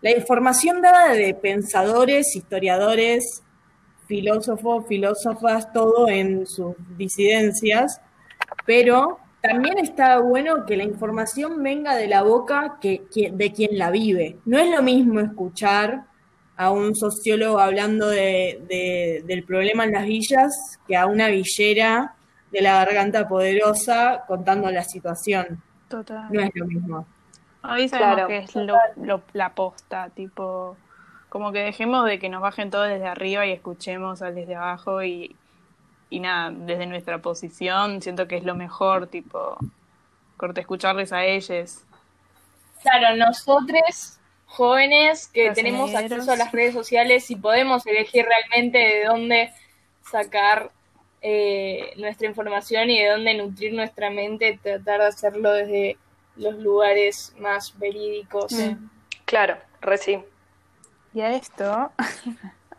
La 0.00 0.16
información 0.16 0.80
dada 0.80 1.12
de 1.12 1.34
pensadores, 1.34 2.34
historiadores, 2.34 3.42
filósofos, 4.06 4.86
filósofas, 4.86 5.72
todo 5.72 6.08
en 6.08 6.46
sus 6.46 6.74
disidencias, 6.96 8.00
pero 8.66 9.18
también 9.40 9.78
está 9.78 10.20
bueno 10.20 10.64
que 10.66 10.76
la 10.76 10.84
información 10.84 11.62
venga 11.62 11.96
de 11.96 12.06
la 12.06 12.22
boca 12.22 12.78
que, 12.80 13.02
de 13.32 13.52
quien 13.52 13.76
la 13.78 13.90
vive. 13.90 14.38
No 14.44 14.58
es 14.58 14.70
lo 14.70 14.82
mismo 14.82 15.20
escuchar 15.20 16.04
a 16.56 16.70
un 16.70 16.94
sociólogo 16.94 17.58
hablando 17.58 18.08
de, 18.08 18.60
de- 18.68 19.22
del 19.26 19.44
problema 19.44 19.84
en 19.84 19.92
las 19.92 20.04
villas 20.06 20.78
que 20.86 20.96
a 20.96 21.06
una 21.06 21.28
villera 21.28 22.14
de 22.52 22.62
la 22.62 22.74
garganta 22.84 23.26
poderosa 23.28 24.22
contando 24.28 24.70
la 24.70 24.84
situación. 24.84 25.60
Total. 25.88 26.26
No 26.30 26.40
es 26.40 26.50
lo 26.54 26.66
mismo. 26.66 27.06
Hoy 27.64 27.88
sabemos 27.88 28.14
Claro, 28.14 28.28
que 28.28 28.38
es 28.38 28.54
lo, 28.54 28.76
lo- 28.96 29.22
la 29.32 29.54
posta, 29.54 30.10
tipo, 30.10 30.76
como 31.28 31.50
que 31.50 31.60
dejemos 31.60 32.04
de 32.06 32.18
que 32.18 32.28
nos 32.28 32.40
bajen 32.42 32.70
todo 32.70 32.82
desde 32.82 33.06
arriba 33.06 33.44
y 33.46 33.52
escuchemos 33.52 34.22
al 34.22 34.34
desde 34.36 34.54
abajo 34.54 35.02
y, 35.02 35.34
y 36.10 36.20
nada, 36.20 36.52
desde 36.52 36.86
nuestra 36.86 37.18
posición 37.18 38.00
siento 38.02 38.28
que 38.28 38.36
es 38.36 38.44
lo 38.44 38.54
mejor, 38.54 39.08
tipo, 39.08 39.56
corte 40.36 40.60
escucharles 40.60 41.12
a 41.12 41.24
ellos. 41.24 41.80
Claro, 42.82 43.16
nosotros 43.16 44.18
jóvenes 44.54 45.28
que 45.28 45.46
Los 45.46 45.54
tenemos 45.54 45.90
herederos. 45.90 46.12
acceso 46.28 46.32
a 46.32 46.36
las 46.36 46.52
redes 46.52 46.74
sociales 46.74 47.30
y 47.30 47.36
podemos 47.36 47.86
elegir 47.86 48.24
realmente 48.24 48.78
de 48.78 49.04
dónde 49.04 49.52
sacar 50.02 50.70
eh, 51.22 51.92
nuestra 51.96 52.26
información 52.28 52.90
y 52.90 53.00
de 53.00 53.08
dónde 53.10 53.34
nutrir 53.34 53.72
nuestra 53.74 54.10
mente, 54.10 54.58
tratar 54.62 55.00
de 55.00 55.06
hacerlo 55.06 55.52
desde 55.52 55.96
los 56.36 56.56
lugares 56.56 57.34
más 57.38 57.76
verídicos. 57.78 58.52
Mm. 58.52 58.88
Claro, 59.24 59.56
re 59.80 59.98
sí. 59.98 60.18
Y 61.14 61.20
a 61.20 61.34
esto. 61.34 61.92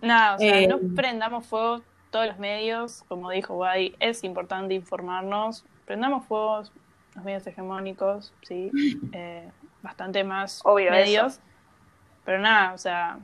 Nada, 0.00 0.36
o 0.36 0.38
sea, 0.38 0.60
Eh, 0.60 0.66
no 0.66 0.78
prendamos 0.94 1.46
fuego 1.46 1.82
todos 2.10 2.26
los 2.26 2.38
medios, 2.38 3.04
como 3.08 3.30
dijo 3.30 3.54
Wadi, 3.54 3.94
es 4.00 4.24
importante 4.24 4.74
informarnos. 4.74 5.64
Prendamos 5.86 6.26
fuego 6.26 6.62
los 7.14 7.24
medios 7.24 7.46
hegemónicos, 7.46 8.32
sí, 8.42 8.70
eh, 9.12 9.48
bastante 9.82 10.24
más 10.24 10.60
Obvio, 10.64 10.90
medios. 10.90 11.40
Pero 12.24 12.38
nada, 12.38 12.72
o 12.72 12.78
sea, 12.78 13.18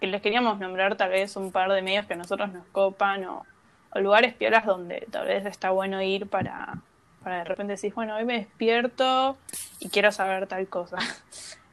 que 0.00 0.06
les 0.06 0.20
queríamos 0.20 0.58
nombrar 0.58 0.96
tal 0.96 1.10
vez 1.10 1.36
un 1.36 1.50
par 1.50 1.72
de 1.72 1.82
medios 1.82 2.06
que 2.06 2.14
a 2.14 2.16
nosotros 2.16 2.52
nos 2.52 2.66
copan 2.68 3.24
o, 3.24 3.44
o 3.90 3.98
lugares 4.00 4.34
piolas 4.34 4.66
donde 4.66 5.06
tal 5.10 5.26
vez 5.26 5.46
está 5.46 5.70
bueno 5.70 6.02
ir 6.02 6.28
para, 6.28 6.74
para 7.22 7.38
de 7.38 7.44
repente 7.44 7.72
decir, 7.72 7.94
bueno, 7.94 8.16
hoy 8.16 8.24
me 8.24 8.38
despierto 8.38 9.36
y 9.80 9.88
quiero 9.88 10.12
saber 10.12 10.46
tal 10.46 10.68
cosa. 10.68 10.98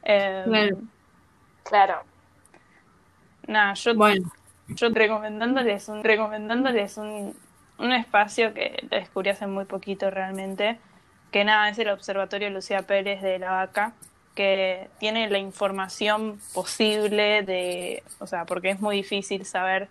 Em, 0.06 0.44
Claro. 0.50 0.84
Claro. 1.62 2.02
Nada, 3.46 3.72
yo, 3.72 3.94
Bueno, 3.94 4.30
yo 4.68 4.88
recomendándoles 4.90 5.88
un, 5.88 6.04
recomendándoles 6.04 6.98
un, 6.98 7.34
un 7.78 7.92
espacio 7.92 8.52
que 8.52 8.86
descubrí 8.90 9.30
hace 9.30 9.46
muy 9.46 9.64
poquito 9.64 10.10
realmente, 10.10 10.78
que 11.34 11.44
nada, 11.44 11.68
es 11.68 11.76
el 11.80 11.88
Observatorio 11.88 12.48
Lucía 12.48 12.82
Pérez 12.82 13.20
de 13.20 13.40
la 13.40 13.50
Vaca, 13.50 13.92
que 14.36 14.88
tiene 15.00 15.28
la 15.28 15.38
información 15.38 16.38
posible 16.54 17.42
de, 17.42 18.04
o 18.20 18.28
sea, 18.28 18.44
porque 18.44 18.70
es 18.70 18.80
muy 18.80 18.98
difícil 18.98 19.44
saber 19.44 19.88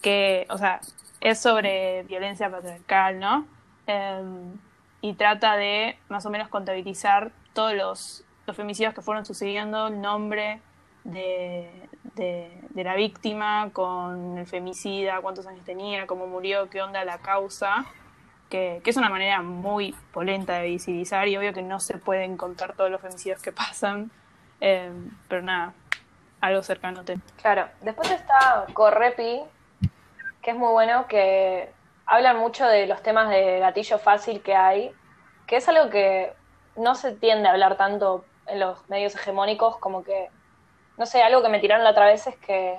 que, 0.00 0.46
o 0.48 0.56
sea, 0.56 0.80
es 1.20 1.38
sobre 1.38 2.04
violencia 2.04 2.50
patriarcal, 2.50 3.20
¿no? 3.20 3.46
Em, 3.86 4.58
y 5.02 5.12
trata 5.12 5.56
de 5.56 5.98
más 6.08 6.24
o 6.24 6.30
menos 6.30 6.48
contabilizar 6.48 7.32
todos 7.52 7.74
los, 7.74 8.24
los 8.46 8.56
femicidios 8.56 8.94
que 8.94 9.02
fueron 9.02 9.26
sucediendo, 9.26 9.88
el 9.88 10.00
nombre 10.00 10.62
de, 11.04 11.68
de, 12.14 12.50
de 12.70 12.82
la 12.82 12.94
víctima 12.94 13.68
con 13.74 14.38
el 14.38 14.46
femicida, 14.46 15.20
cuántos 15.20 15.46
años 15.46 15.66
tenía, 15.66 16.06
cómo 16.06 16.26
murió, 16.26 16.70
qué 16.70 16.80
onda 16.80 17.04
la 17.04 17.18
causa, 17.18 17.84
que, 18.52 18.82
que 18.84 18.90
es 18.90 18.98
una 18.98 19.08
manera 19.08 19.40
muy 19.40 19.96
polenta 20.12 20.58
de 20.58 20.64
visibilizar 20.64 21.26
y 21.26 21.38
obvio 21.38 21.54
que 21.54 21.62
no 21.62 21.80
se 21.80 21.96
pueden 21.96 22.36
contar 22.36 22.74
todos 22.74 22.90
los 22.90 23.00
femicidios 23.00 23.40
que 23.40 23.50
pasan, 23.50 24.10
em, 24.60 25.10
pero 25.26 25.40
nada, 25.40 25.72
algo 26.42 26.62
cercano. 26.62 27.02
Te... 27.02 27.16
Claro. 27.40 27.66
Después 27.80 28.10
está 28.10 28.66
Correpi, 28.74 29.40
que 30.42 30.50
es 30.50 30.56
muy 30.56 30.70
bueno, 30.70 31.06
que 31.06 31.72
hablan 32.04 32.36
mucho 32.36 32.66
de 32.66 32.86
los 32.86 33.02
temas 33.02 33.30
de 33.30 33.58
gatillo 33.58 33.98
fácil 33.98 34.42
que 34.42 34.54
hay, 34.54 34.92
que 35.46 35.56
es 35.56 35.66
algo 35.70 35.88
que 35.88 36.34
no 36.76 36.94
se 36.94 37.12
tiende 37.12 37.48
a 37.48 37.52
hablar 37.52 37.78
tanto 37.78 38.26
en 38.46 38.60
los 38.60 38.86
medios 38.90 39.14
hegemónicos, 39.14 39.78
como 39.78 40.04
que, 40.04 40.28
no 40.98 41.06
sé, 41.06 41.22
algo 41.22 41.42
que 41.42 41.48
me 41.48 41.58
tiraron 41.58 41.84
la 41.84 41.92
otra 41.92 42.04
vez 42.04 42.26
es 42.26 42.36
que 42.36 42.78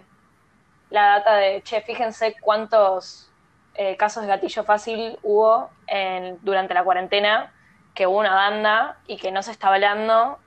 la 0.92 1.18
data 1.18 1.34
de, 1.38 1.64
che, 1.64 1.82
fíjense 1.82 2.36
cuántos 2.42 3.33
eh, 3.76 3.98
casos 3.98 4.24
de 4.24 4.30
gatillo 4.30 4.64
fácil 4.64 5.18
hubo 5.24 5.70
en, 5.88 6.38
durante 6.42 6.74
la 6.74 6.84
cuarentena, 6.84 7.52
que 7.94 8.08
hubo 8.08 8.20
una 8.20 8.34
banda 8.34 8.98
y 9.08 9.18
que 9.18 9.32
no 9.32 9.42
se 9.44 9.52
está 9.52 9.68
hablando. 9.68 10.40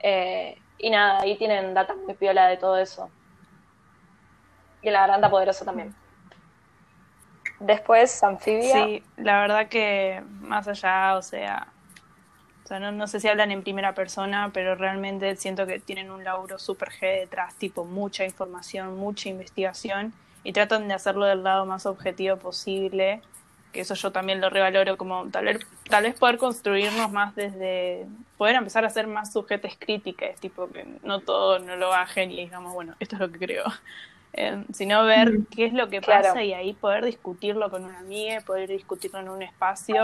eh, 0.00 0.58
y 0.78 0.90
nada, 0.90 1.20
ahí 1.20 1.36
tienen 1.36 1.74
data 1.74 1.94
muy 1.94 2.14
piola 2.14 2.46
de 2.46 2.56
todo 2.56 2.78
eso. 2.78 3.10
Y 4.80 4.90
la 4.90 5.00
garganta 5.00 5.28
poderosa 5.28 5.64
también. 5.64 5.94
Después, 7.58 8.22
Anfibia. 8.22 8.84
Sí, 8.84 9.02
la 9.16 9.40
verdad 9.40 9.68
que 9.68 10.22
más 10.40 10.68
allá, 10.68 11.16
o 11.16 11.22
sea, 11.22 11.66
o 12.64 12.68
sea 12.68 12.78
no, 12.78 12.92
no 12.92 13.08
sé 13.08 13.18
si 13.18 13.26
hablan 13.26 13.50
en 13.50 13.64
primera 13.64 13.94
persona, 13.94 14.50
pero 14.54 14.76
realmente 14.76 15.34
siento 15.34 15.66
que 15.66 15.80
tienen 15.80 16.12
un 16.12 16.22
laburo 16.22 16.60
súper 16.60 16.90
G 16.90 17.20
detrás, 17.20 17.56
tipo 17.56 17.84
mucha 17.84 18.24
información, 18.24 18.96
mucha 18.96 19.28
investigación, 19.28 20.12
y 20.44 20.52
tratan 20.52 20.88
de 20.88 20.94
hacerlo 20.94 21.26
del 21.26 21.42
lado 21.42 21.66
más 21.66 21.86
objetivo 21.86 22.36
posible, 22.36 23.22
que 23.72 23.80
eso 23.80 23.94
yo 23.94 24.12
también 24.12 24.40
lo 24.40 24.50
revaloro 24.50 24.96
como 24.96 25.28
tal 25.30 25.44
vez, 25.46 25.58
tal 25.88 26.04
vez 26.04 26.14
poder 26.14 26.38
construirnos 26.38 27.12
más 27.12 27.34
desde, 27.34 28.06
poder 28.36 28.56
empezar 28.56 28.84
a 28.84 28.90
ser 28.90 29.06
más 29.06 29.32
sujetos 29.32 29.72
críticos, 29.78 30.28
tipo 30.40 30.68
que 30.70 30.86
no 31.02 31.20
todo 31.20 31.58
no 31.58 31.76
lo 31.76 31.90
bajen 31.90 32.30
y 32.30 32.36
digamos, 32.44 32.72
bueno, 32.72 32.94
esto 33.00 33.16
es 33.16 33.20
lo 33.20 33.30
que 33.30 33.38
creo. 33.38 33.64
Eh, 34.34 34.62
sino 34.74 35.04
ver 35.04 35.38
qué 35.50 35.64
es 35.64 35.72
lo 35.72 35.88
que 35.88 36.02
Claro. 36.02 36.24
pasa 36.24 36.42
y 36.42 36.52
ahí 36.52 36.74
poder 36.74 37.02
discutirlo 37.02 37.70
con 37.70 37.84
una 37.84 37.98
amiga, 37.98 38.42
poder 38.42 38.68
discutirlo 38.68 39.18
en 39.20 39.30
un 39.30 39.42
espacio, 39.42 40.02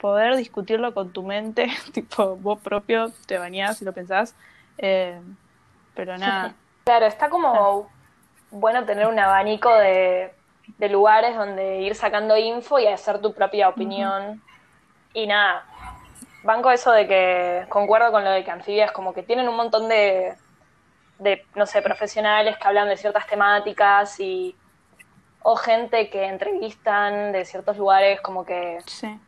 poder 0.00 0.36
discutirlo 0.36 0.94
con 0.94 1.12
tu 1.12 1.22
mente, 1.22 1.68
tipo 1.92 2.34
vos 2.36 2.60
propio 2.60 3.12
te 3.26 3.36
bañás 3.38 3.80
y 3.82 3.84
lo 3.84 3.92
pensás, 3.92 4.34
eh, 4.78 5.20
pero 5.94 6.16
nada, 6.16 6.54
Claro, 6.84 7.06
está 7.06 7.28
como 7.28 7.88
bueno 8.52 8.84
tener 8.84 9.08
un 9.08 9.18
abanico 9.18 9.74
de, 9.74 10.32
de 10.78 10.88
lugares 10.88 11.36
donde 11.36 11.80
ir 11.80 11.94
sacando 11.94 12.36
info 12.36 12.78
y 12.78 12.86
hacer 12.86 13.20
tu 13.20 13.34
propia 13.34 13.68
opinión. 13.68 14.42
Y 15.14 15.26
nada, 15.26 15.64
banco 16.44 16.70
eso 16.70 16.92
de 16.92 17.06
que 17.08 17.66
concuerdo 17.68 18.12
con 18.12 18.24
lo 18.24 18.30
de 18.30 18.44
que 18.44 18.50
Anfibias, 18.50 18.92
como 18.92 19.12
que 19.12 19.22
tienen 19.22 19.48
un 19.48 19.56
montón 19.56 19.88
de, 19.88 20.36
de, 21.18 21.44
no 21.54 21.66
sé, 21.66 21.82
profesionales 21.82 22.56
que 22.56 22.68
hablan 22.68 22.88
de 22.88 22.96
ciertas 22.96 23.26
temáticas 23.26 24.20
y 24.20 24.56
o 25.42 25.56
gente 25.56 26.08
que 26.08 26.26
entrevistan 26.26 27.32
de 27.32 27.44
ciertos 27.44 27.76
lugares, 27.76 28.20
como 28.20 28.44
que 28.44 28.78
sí. 28.86 29.18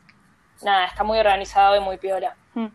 nada, 0.63 0.87
está 0.87 1.03
muy 1.03 1.19
organizado 1.19 1.77
y 1.77 1.81
muy 1.81 1.97
piola. 1.97 2.37
Mm. 2.55 2.69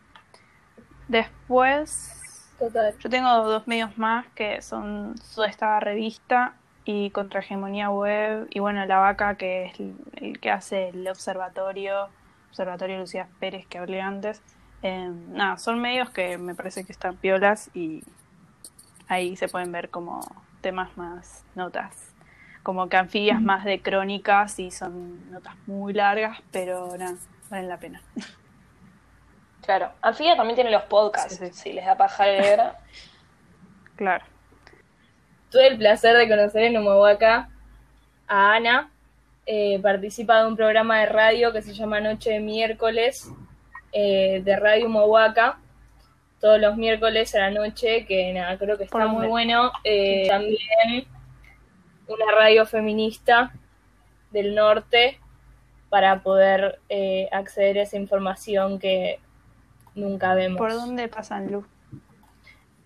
Después, 1.07 2.18
Total. 2.59 2.93
yo 2.99 3.09
tengo 3.09 3.29
dos 3.47 3.67
medios 3.67 3.97
más 3.97 4.27
que 4.35 4.61
son 4.61 5.15
esta 5.47 5.79
revista 5.79 6.53
y 6.83 7.09
Contrahegemonía 7.11 7.89
Web 7.89 8.47
y 8.49 8.59
bueno, 8.59 8.85
La 8.85 8.99
Vaca 8.99 9.35
que 9.35 9.65
es 9.65 9.79
el, 9.79 10.39
que 10.39 10.51
hace 10.51 10.89
el 10.89 11.07
observatorio, 11.07 12.09
Observatorio 12.49 12.97
Lucía 12.99 13.27
Pérez 13.39 13.65
que 13.67 13.77
hablé 13.77 14.01
antes. 14.01 14.41
Eh, 14.81 15.11
nada, 15.29 15.57
son 15.57 15.79
medios 15.79 16.09
que 16.09 16.37
me 16.37 16.55
parece 16.55 16.85
que 16.85 16.91
están 16.91 17.15
piolas 17.15 17.69
y 17.73 18.03
ahí 19.07 19.35
se 19.35 19.47
pueden 19.47 19.71
ver 19.71 19.89
como 19.89 20.21
temas 20.61 20.97
más 20.97 21.43
notas. 21.55 22.13
Como 22.63 22.89
que 22.89 22.97
anfibias 22.97 23.41
más 23.41 23.65
de 23.65 23.81
crónicas 23.81 24.59
y 24.59 24.71
son 24.71 25.31
notas 25.31 25.55
muy 25.67 25.93
largas, 25.93 26.39
pero 26.51 26.97
nada, 26.97 27.15
valen 27.49 27.69
la 27.69 27.77
pena. 27.77 28.01
Claro. 29.69 29.91
Anfibia 30.01 30.35
también 30.35 30.55
tiene 30.55 30.71
los 30.71 30.81
podcasts, 30.85 31.37
Sí, 31.37 31.45
sí. 31.45 31.53
si 31.53 31.73
les 31.73 31.85
da 31.85 31.95
paja 31.95 32.25
leer. 32.25 32.59
Claro. 33.95 34.25
Tuve 35.51 35.67
el 35.67 35.77
placer 35.77 36.17
de 36.17 36.27
conocer 36.27 36.63
en 36.63 36.77
Humahuaca 36.77 37.49
a 38.27 38.53
Ana. 38.53 38.89
Eh, 39.45 39.77
participa 39.83 40.41
de 40.41 40.47
un 40.47 40.55
programa 40.55 41.01
de 41.01 41.05
radio 41.05 41.51
que 41.53 41.61
se 41.61 41.73
llama 41.73 41.99
Noche 41.99 42.31
de 42.31 42.39
Miércoles 42.39 43.29
eh, 43.91 44.41
de 44.43 44.55
Radio 44.55 44.87
Humahuaca. 44.87 45.59
Todos 46.39 46.59
los 46.59 46.75
miércoles 46.75 47.35
a 47.35 47.39
la 47.41 47.51
noche, 47.51 48.05
que 48.07 48.33
nada, 48.33 48.57
creo 48.57 48.75
que 48.75 48.85
está 48.85 48.97
Por 48.97 49.07
muy 49.09 49.27
bueno. 49.27 49.71
Eh, 49.83 50.27
también 50.29 51.05
una 52.07 52.31
radio 52.35 52.65
feminista 52.65 53.51
del 54.31 54.55
norte 54.55 55.19
para 55.89 56.23
poder 56.23 56.79
eh, 56.89 57.27
acceder 57.31 57.77
a 57.77 57.81
esa 57.83 57.97
información 57.97 58.79
que 58.79 59.19
nunca 59.99 60.33
vemos 60.35 60.57
¿Por 60.57 60.73
dónde 60.73 61.07
pasan 61.07 61.51
luz? 61.51 61.65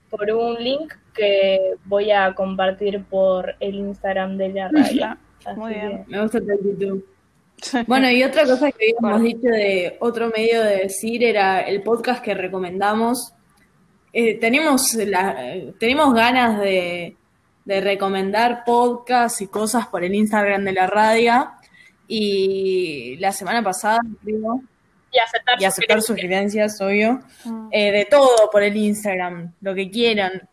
por 0.10 0.30
un 0.32 0.63
link 0.63 0.93
que 1.15 1.73
voy 1.86 2.12
a 2.12 2.36
compartir 2.36 3.04
por 3.06 3.56
el 3.60 3.76
Instagram 3.76 4.38
de 4.38 4.49
la 4.49 4.67
radio. 4.71 5.17
Muy 5.56 5.73
bien. 5.73 6.06
me 6.08 6.21
gusta 6.21 6.39
tu 6.39 6.52
actitud. 6.52 7.02
Bueno, 7.88 8.12
y 8.12 8.23
otra 8.23 8.45
cosa 8.45 8.71
que 8.71 8.93
habíamos 8.99 9.23
dicho 9.23 9.47
de 9.47 9.97
otro 10.02 10.30
medio 10.30 10.62
de 10.62 10.78
decir 10.84 11.23
era 11.23 11.62
el 11.62 11.82
podcast 11.82 12.23
que 12.23 12.36
recomendamos. 12.36 13.34
Eh, 14.12 14.36
tenemos, 14.36 14.93
la, 14.93 15.56
eh, 15.56 15.73
tenemos 15.80 16.13
ganas 16.13 16.60
de, 16.60 17.15
de 17.65 17.82
recomendar 17.82 18.63
podcasts 18.65 19.41
y 19.41 19.47
cosas 19.47 19.88
por 19.88 20.04
el 20.04 20.13
Instagram 20.13 20.63
de 20.63 20.73
la 20.73 20.86
radio. 20.86 21.49
Y 22.08 23.15
la 23.17 23.32
semana 23.32 23.63
pasada, 23.63 23.99
creo, 24.23 24.62
Y 25.13 25.19
aceptar, 25.19 25.62
y 25.62 25.65
aceptar 25.65 26.02
sugerencias. 26.02 26.78
sugerencias, 26.78 26.82
obvio. 26.82 27.19
Mm. 27.45 27.69
Eh, 27.71 27.91
de 27.91 28.06
todo 28.06 28.49
por 28.52 28.63
el 28.63 28.76
Instagram, 28.76 29.54
lo 29.62 29.76
que 29.76 29.89
quieran. 29.89 30.49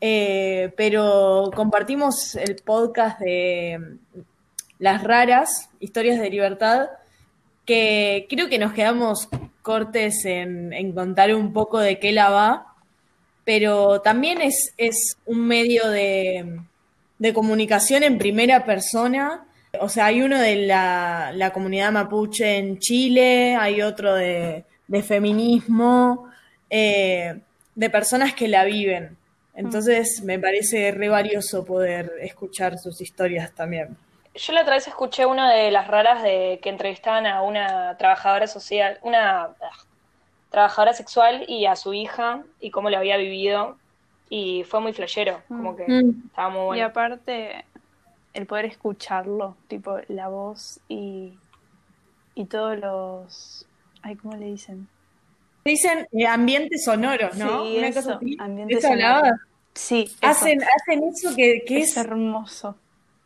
Eh, 0.00 0.72
pero 0.76 1.50
compartimos 1.54 2.34
el 2.34 2.56
podcast 2.56 3.20
de 3.20 3.98
Las 4.78 5.04
Raras, 5.04 5.68
Historias 5.78 6.18
de 6.18 6.30
Libertad, 6.30 6.88
que 7.66 8.26
creo 8.30 8.48
que 8.48 8.58
nos 8.58 8.72
quedamos 8.72 9.28
cortes 9.62 10.24
en, 10.24 10.72
en 10.72 10.92
contar 10.92 11.34
un 11.34 11.52
poco 11.52 11.78
de 11.78 11.98
qué 11.98 12.12
la 12.12 12.30
va, 12.30 12.74
pero 13.44 14.00
también 14.00 14.40
es, 14.40 14.72
es 14.78 15.18
un 15.26 15.46
medio 15.46 15.88
de, 15.90 16.60
de 17.18 17.34
comunicación 17.34 18.02
en 18.02 18.16
primera 18.16 18.64
persona 18.64 19.44
O 19.78 19.88
sea, 19.88 20.06
hay 20.06 20.22
uno 20.22 20.38
de 20.38 20.56
la, 20.66 21.30
la 21.34 21.52
comunidad 21.52 21.92
mapuche 21.92 22.56
en 22.58 22.78
Chile, 22.78 23.54
hay 23.56 23.82
otro 23.82 24.14
de, 24.14 24.64
de 24.88 25.02
feminismo, 25.02 26.28
eh, 26.68 27.38
de 27.74 27.90
personas 27.90 28.34
que 28.34 28.48
la 28.48 28.64
viven. 28.64 29.16
Entonces 29.54 30.22
me 30.24 30.38
parece 30.38 30.90
re 30.92 31.08
valioso 31.08 31.64
poder 31.64 32.12
escuchar 32.20 32.78
sus 32.78 33.00
historias 33.00 33.52
también. 33.52 33.96
Yo 34.34 34.52
la 34.52 34.62
otra 34.62 34.74
vez 34.74 34.86
escuché 34.88 35.26
una 35.26 35.52
de 35.52 35.70
las 35.70 35.86
raras 35.88 36.22
de 36.22 36.60
que 36.62 36.68
entrevistaban 36.70 37.26
a 37.26 37.42
una 37.42 37.96
trabajadora 37.98 38.46
social, 38.46 38.98
una 39.02 39.42
ah, 39.42 39.54
trabajadora 40.50 40.92
sexual 40.94 41.44
y 41.48 41.66
a 41.66 41.76
su 41.76 41.94
hija 41.94 42.42
y 42.60 42.70
cómo 42.70 42.90
lo 42.90 42.96
había 42.98 43.16
vivido 43.16 43.76
y 44.28 44.64
fue 44.64 44.80
muy 44.80 44.92
flashero, 44.92 45.42
como 45.48 45.76
que 45.76 45.84
Mm. 45.88 46.26
estaba 46.28 46.48
muy 46.48 46.60
Y 46.60 46.64
bueno. 46.66 46.86
aparte, 46.86 47.64
el 48.34 48.46
poder 48.46 48.66
escucharlo, 48.66 49.56
tipo 49.68 49.98
la 50.08 50.28
voz 50.28 50.80
y, 50.88 51.38
y 52.34 52.44
todos 52.46 52.78
los... 52.78 53.66
Ay, 54.02 54.16
¿cómo 54.16 54.36
le 54.36 54.46
dicen? 54.46 54.88
Dicen 55.64 56.06
eh, 56.12 56.26
ambientes 56.26 56.84
sonoros, 56.84 57.36
¿no? 57.36 57.64
Sí, 57.64 57.78
Una 57.78 57.88
eso, 57.88 58.00
cosa 58.02 58.14
así. 58.16 58.36
ambiente 58.38 58.74
¿Eso 58.78 58.88
sonoro. 58.88 58.92
hablaba? 58.92 59.40
Sí, 59.74 60.04
eso. 60.04 60.18
Hacen, 60.20 60.60
hacen 60.62 61.04
eso 61.04 61.36
que, 61.36 61.62
que 61.66 61.80
es 61.80 61.82
es, 61.82 61.96
hermoso. 61.96 62.76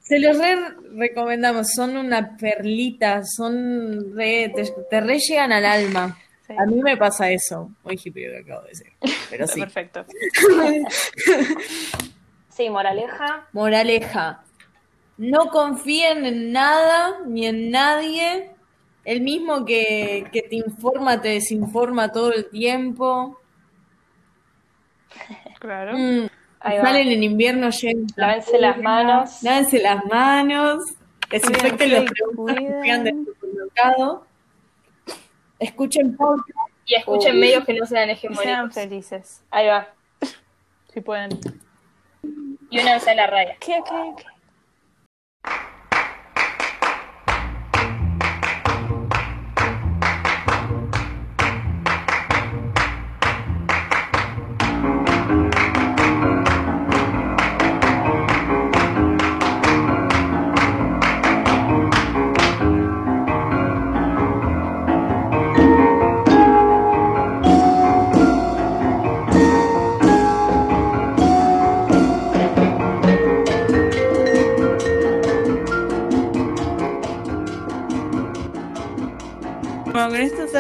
se 0.01 0.19
los 0.19 0.37
re 0.39 0.57
recomendamos, 0.97 1.69
son 1.75 1.97
una 1.97 2.37
perlita, 2.37 3.23
son 3.25 4.15
re, 4.15 4.53
te, 4.55 4.65
te 4.91 5.01
re 5.01 5.19
llegan 5.19 5.53
al 5.53 5.65
alma. 5.65 6.19
Sí. 6.47 6.55
A 6.59 6.67
mí 6.67 6.83
me 6.83 6.97
pasa 6.97 7.31
eso, 7.31 7.71
muy 7.85 7.99
hippie 8.03 8.27
lo 8.29 8.35
que 8.35 8.41
acabo 8.53 8.63
de 8.65 8.69
decir, 8.71 8.93
pero 9.31 9.47
sí. 9.55 9.61
Perfecto. 9.61 10.05
Sí, 12.49 12.71
moraleja, 12.71 13.49
Moraleja, 13.53 14.45
no 15.17 15.49
confíen 15.51 16.25
en 16.25 16.53
nada 16.53 17.21
ni 17.27 17.47
en 17.47 17.71
nadie. 17.71 18.51
El 19.05 19.21
mismo 19.21 19.65
que, 19.65 20.27
que 20.33 20.43
te 20.43 20.57
informa, 20.57 21.21
te 21.21 21.29
desinforma 21.29 22.11
todo 22.13 22.33
el 22.33 22.49
tiempo. 22.51 23.39
Claro. 25.61 25.97
Mm, 25.97 26.29
salen 26.61 27.09
en 27.09 27.23
invierno 27.23 27.71
llenos. 27.71 28.15
de 28.15 28.21
Lávense 28.21 28.59
las 28.59 28.77
manos. 28.83 29.43
Lávense 29.43 29.81
las 29.81 30.05
manos. 30.05 30.83
Desinfecten 31.31 31.91
los 31.91 32.05
productos 32.11 32.57
que 32.57 32.65
llegan 32.83 33.05
del 33.05 33.25
supermercado. 33.25 34.27
Escuchen 35.59 36.15
podcast. 36.17 36.59
Y 36.85 36.97
escuchen 36.97 37.37
Uy. 37.37 37.41
medios 37.41 37.65
que 37.65 37.73
no 37.73 37.87
sean 37.87 38.11
Y 38.11 38.17
sean 38.17 38.35
hegemónicos. 38.35 38.75
felices, 38.75 39.43
Ahí 39.51 39.69
va. 39.69 39.89
si 40.93 41.01
pueden. 41.01 41.31
Y 42.69 42.79
una 42.81 42.95
vez 42.95 43.09
a 43.09 43.15
la 43.15 43.27
raya. 43.27 43.57
¿Qué, 43.61 43.81
qué, 43.89 44.13
qué? 44.19 44.25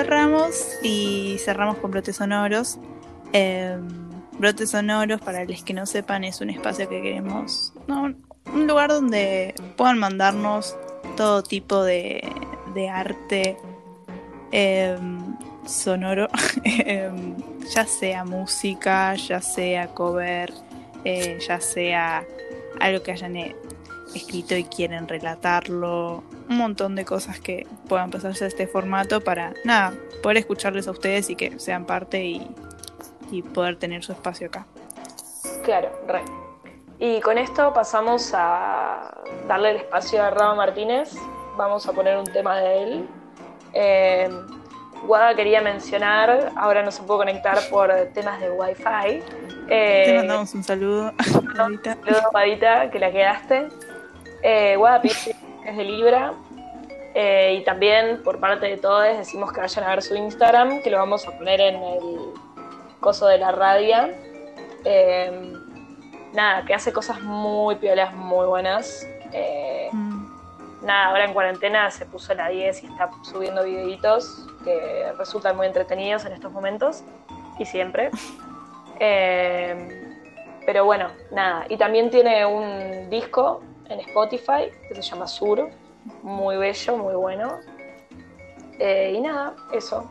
Cerramos 0.05 0.79
y 0.83 1.37
cerramos 1.39 1.79
con 1.79 1.91
brotes 1.91 2.17
sonoros. 2.17 2.79
Eh, 3.33 3.79
brotes 4.39 4.71
sonoros, 4.71 5.21
para 5.21 5.45
los 5.45 5.63
que 5.63 5.75
no 5.75 5.87
sepan, 5.87 6.25
es 6.25 6.41
un 6.41 6.51
espacio 6.51 6.89
que 6.89 7.01
queremos, 7.01 7.73
un 7.89 8.67
lugar 8.67 8.91
donde 8.91 9.55
puedan 9.77 9.99
mandarnos 9.99 10.77
todo 11.17 11.43
tipo 11.43 11.83
de, 11.83 12.23
arte 12.93 13.57
eh, 14.53 14.97
sonoro, 15.67 16.29
eh, 16.65 17.11
ya 17.75 17.87
sea 17.87 18.25
música, 18.25 19.15
ya 19.15 19.41
sea 19.41 19.89
cover, 19.89 20.53
eh, 21.05 21.39
ya 21.47 21.61
sea 21.61 22.25
algo 22.81 23.03
que 23.03 23.13
hayan 23.13 23.37
eh, 23.37 23.57
escrito 24.15 24.57
y 24.57 24.65
quieren 24.65 25.09
relatarlo, 25.09 26.25
un 26.49 26.57
montón 26.59 26.95
de 26.95 27.05
cosas 27.05 27.41
que 27.41 27.67
puedan 27.89 28.11
pasarse 28.11 28.45
a 28.45 28.49
este 28.49 28.67
formato 28.67 29.21
para, 29.23 29.55
nada, 29.65 29.95
poder 30.23 30.39
escucharles 30.39 30.89
a 30.89 30.91
ustedes 30.91 31.31
y 31.31 31.37
que 31.37 31.59
sean 31.59 31.85
parte 31.85 32.25
y, 32.25 32.49
y 33.31 33.43
poder 33.43 33.77
tener 33.77 34.05
su 34.05 34.13
espacio 34.13 34.49
acá. 34.49 34.67
Claro, 35.65 35.91
re. 36.07 36.23
Y 36.99 37.21
con 37.21 37.39
esto 37.39 37.73
pasamos 37.73 38.33
a 38.35 39.15
darle 39.49 39.71
el 39.71 39.77
espacio 39.77 40.23
a 40.23 40.31
Rama 40.31 40.55
Martínez. 40.55 41.15
Vamos 41.57 41.87
a 41.89 41.93
poner 41.93 42.17
un 42.17 42.25
tema 42.25 42.57
de 42.61 42.83
él. 42.83 43.09
Eh, 43.73 44.29
Guada 45.07 45.35
quería 45.35 45.61
mencionar, 45.61 46.53
ahora 46.57 46.83
no 46.83 46.91
se 46.91 47.03
puede 47.03 47.19
conectar 47.19 47.59
por 47.69 47.93
temas 48.15 48.41
de 48.41 48.51
Wi-Fi. 48.51 49.23
Eh, 49.69 50.03
Te 50.07 50.17
mandamos 50.17 50.55
un 50.55 50.65
saludo 50.65 51.13
ahorita. 51.59 51.97
Saludos, 51.97 52.25
Guadita, 52.31 52.91
que 52.91 52.99
la 52.99 53.11
quedaste. 53.11 53.69
Eh, 54.43 54.77
Guada 54.77 55.03
es 55.65 55.77
de 55.77 55.85
Libra. 55.85 56.33
Eh, 57.15 57.59
y 57.61 57.65
también, 57.65 58.23
por 58.23 58.41
parte 58.41 58.67
de 58.67 58.77
todos, 58.77 59.05
decimos 59.17 59.53
que 59.53 59.61
vayan 59.61 59.85
a 59.85 59.89
ver 59.91 60.03
su 60.03 60.15
Instagram, 60.17 60.83
que 60.83 60.91
lo 60.91 60.99
vamos 60.99 61.27
a 61.29 61.33
poner 61.37 61.61
en 61.61 61.77
el 61.77 62.03
coso 63.01 63.27
de 63.27 63.39
la 63.39 63.53
radio. 63.53 64.09
Eh, 64.85 65.53
nada, 66.33 66.65
que 66.65 66.75
hace 66.75 66.93
cosas 66.93 67.21
muy 67.23 67.77
piolas, 67.77 68.13
muy 68.15 68.47
buenas. 68.47 69.07
Eh, 69.33 69.89
Mm. 69.93 70.27
nada, 70.83 71.07
ahora 71.07 71.25
en 71.25 71.33
cuarentena 71.33 71.89
se 71.91 72.05
puso 72.05 72.35
la 72.35 72.49
10 72.49 72.83
y 72.83 72.87
está 72.87 73.11
subiendo 73.23 73.63
videitos 73.63 74.47
que 74.65 75.13
resultan 75.17 75.57
muy 75.57 75.67
entretenidos 75.69 76.25
en 76.25 76.33
estos 76.33 76.51
momentos 76.53 77.05
y 77.59 77.65
siempre. 77.67 78.11
Eh, 79.01 80.15
pero 80.65 80.85
bueno, 80.85 81.09
nada. 81.33 81.67
Y 81.69 81.77
también 81.77 82.11
tiene 82.11 82.47
un 82.47 83.11
disco 83.11 83.61
en 83.89 84.01
Spotify 84.01 84.71
que 84.89 84.95
se 84.95 85.03
llama 85.03 85.27
Sur, 85.27 85.71
muy 86.23 86.57
bello, 86.57 86.97
muy 86.99 87.15
bueno. 87.15 87.59
Eh, 88.79 89.15
y 89.17 89.21
nada, 89.21 89.55
eso. 89.73 90.11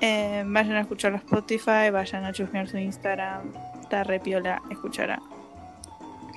Eh, 0.00 0.42
vayan 0.46 0.76
a 0.76 0.80
escuchar 0.80 1.12
a 1.14 1.16
Spotify, 1.18 1.90
vayan 1.92 2.24
a 2.24 2.32
chusmear 2.32 2.68
su 2.68 2.76
Instagram. 2.78 3.52
Está 3.80 4.02
re 4.04 4.18
piola 4.20 4.60
escuchar 4.70 5.10
a 5.12 5.20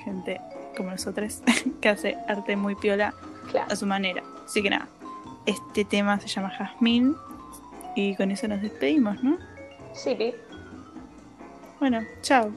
gente 0.04 0.40
como 0.76 0.90
nosotros 0.90 1.42
que 1.80 1.88
hace 1.88 2.16
arte 2.28 2.54
muy 2.56 2.74
piola 2.76 3.12
Claro. 3.50 3.72
a 3.72 3.76
su 3.76 3.86
manera. 3.86 4.22
Así 4.44 4.62
que 4.62 4.70
nada, 4.70 4.88
este 5.46 5.84
tema 5.84 6.18
se 6.20 6.28
llama 6.28 6.50
Jazmín 6.50 7.16
y 7.96 8.14
con 8.16 8.30
eso 8.30 8.46
nos 8.48 8.60
despedimos, 8.62 9.22
¿no? 9.22 9.38
Sí, 9.92 10.14
Pi. 10.14 10.34
Bueno, 11.80 12.00
chao. 12.22 12.50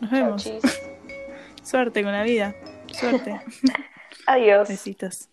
Nos 0.00 0.10
vemos. 0.10 0.52
Suerte 1.66 2.04
con 2.04 2.12
la 2.12 2.22
vida. 2.22 2.54
Suerte. 2.92 3.40
Adiós. 4.28 4.68
Besitos. 4.68 5.28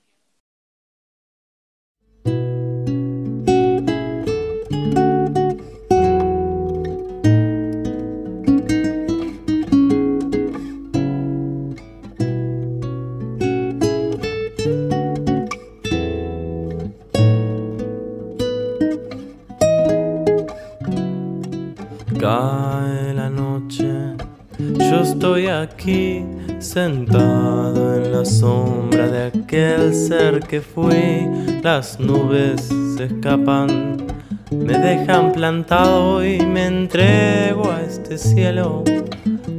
Sentado 26.74 27.94
en 27.94 28.12
la 28.12 28.26
sombra 28.26 29.08
de 29.08 29.28
aquel 29.28 29.94
ser 29.94 30.40
que 30.40 30.60
fui. 30.60 31.30
Las 31.62 32.00
nubes 32.00 32.68
se 32.98 33.04
escapan, 33.04 34.08
me 34.50 34.80
dejan 34.80 35.34
plantado 35.34 36.26
y 36.26 36.44
me 36.44 36.66
entrego 36.66 37.70
a 37.70 37.82
este 37.82 38.18
cielo 38.18 38.84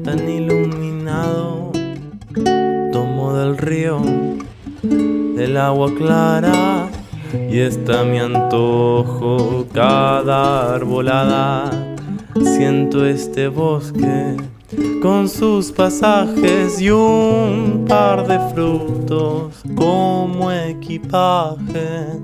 tan 0.03 0.29
iluminado. 0.29 1.71
Tomo 2.93 3.33
del 3.35 3.59
río, 3.59 4.03
del 4.83 5.57
agua 5.57 5.95
clara 5.97 6.89
y 7.49 7.61
está 7.61 8.03
mi 8.03 8.19
antojo 8.19 9.67
cada 9.73 10.75
arbolada. 10.75 11.94
Siento 12.43 13.07
este 13.07 13.49
bosque 13.49 14.37
con 15.01 15.29
sus 15.29 15.71
pasajes 15.71 16.81
y 16.81 16.91
un 16.91 17.85
par 17.87 18.27
de 18.27 18.39
frutos 18.53 19.63
como 19.77 20.51
equipaje. 20.51 22.21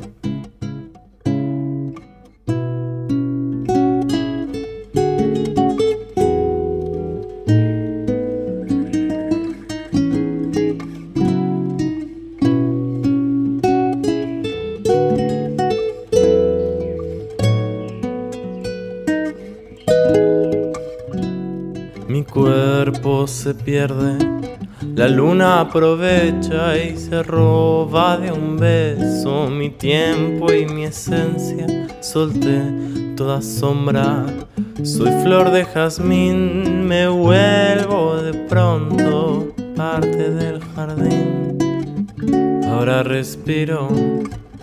Pierde, 23.55 24.17
la 24.95 25.09
luna 25.09 25.61
aprovecha 25.61 26.77
y 26.77 26.97
se 26.97 27.23
roba 27.23 28.17
de 28.17 28.33
un 28.33 28.57
beso 28.57 29.49
mi 29.49 29.71
tiempo 29.71 30.53
y 30.53 30.67
mi 30.67 30.85
esencia. 30.85 31.67
Solté 32.01 32.63
toda 33.17 33.43
sombra, 33.43 34.25
soy 34.83 35.11
flor 35.23 35.51
de 35.51 35.65
jazmín, 35.65 36.87
me 36.87 37.09
vuelvo 37.09 38.17
de 38.17 38.33
pronto 38.33 39.49
parte 39.77 40.31
del 40.31 40.61
jardín. 40.75 41.59
Ahora 42.65 43.03
respiro 43.03 43.89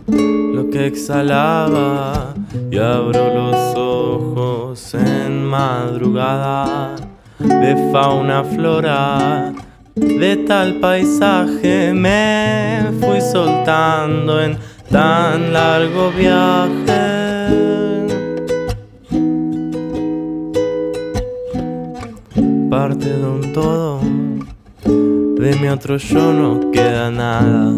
lo 0.08 0.69
que 0.69 0.88
exhalaba 0.88 2.34
y 2.71 2.78
abro 2.78 3.34
los 3.34 3.78
ojos 3.78 4.93
en 4.95 5.45
madrugada 5.45 6.95
de 7.39 7.91
fauna 7.91 8.43
flora 8.43 9.54
de 9.95 10.38
tal 10.47 10.80
paisaje 10.80 11.93
me 11.93 12.91
fui 13.00 13.21
soltando 13.21 14.41
en 14.41 14.58
tan 14.89 15.54
largo 15.54 16.12
viaje. 16.12 17.17
Parte 22.69 23.10
de 23.10 23.26
un 23.26 23.54
todo 23.54 24.00
de 25.39 25.58
mi 25.62 25.67
otro 25.67 25.97
yo 25.97 26.34
no 26.34 26.71
queda 26.71 27.12
nada. 27.12 27.73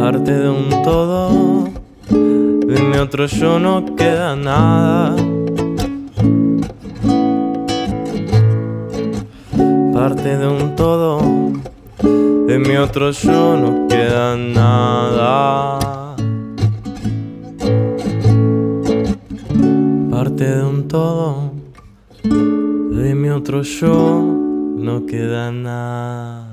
Parte 0.00 0.32
de 0.32 0.48
un 0.48 0.82
todo 0.82 1.37
mi 2.98 3.04
otro 3.04 3.26
yo 3.26 3.60
no 3.60 3.94
queda 3.94 4.34
nada. 4.34 5.14
Parte 9.94 10.36
de 10.36 10.48
un 10.48 10.74
todo, 10.74 11.20
de 12.48 12.58
mi 12.58 12.76
otro 12.76 13.12
yo 13.12 13.56
no 13.56 13.86
queda 13.86 14.36
nada. 14.36 15.78
Parte 20.10 20.44
de 20.56 20.64
un 20.64 20.88
todo, 20.88 21.52
de 22.24 23.14
mi 23.14 23.28
otro 23.28 23.62
yo 23.62 24.24
no 24.76 25.06
queda 25.06 25.52
nada. 25.52 26.47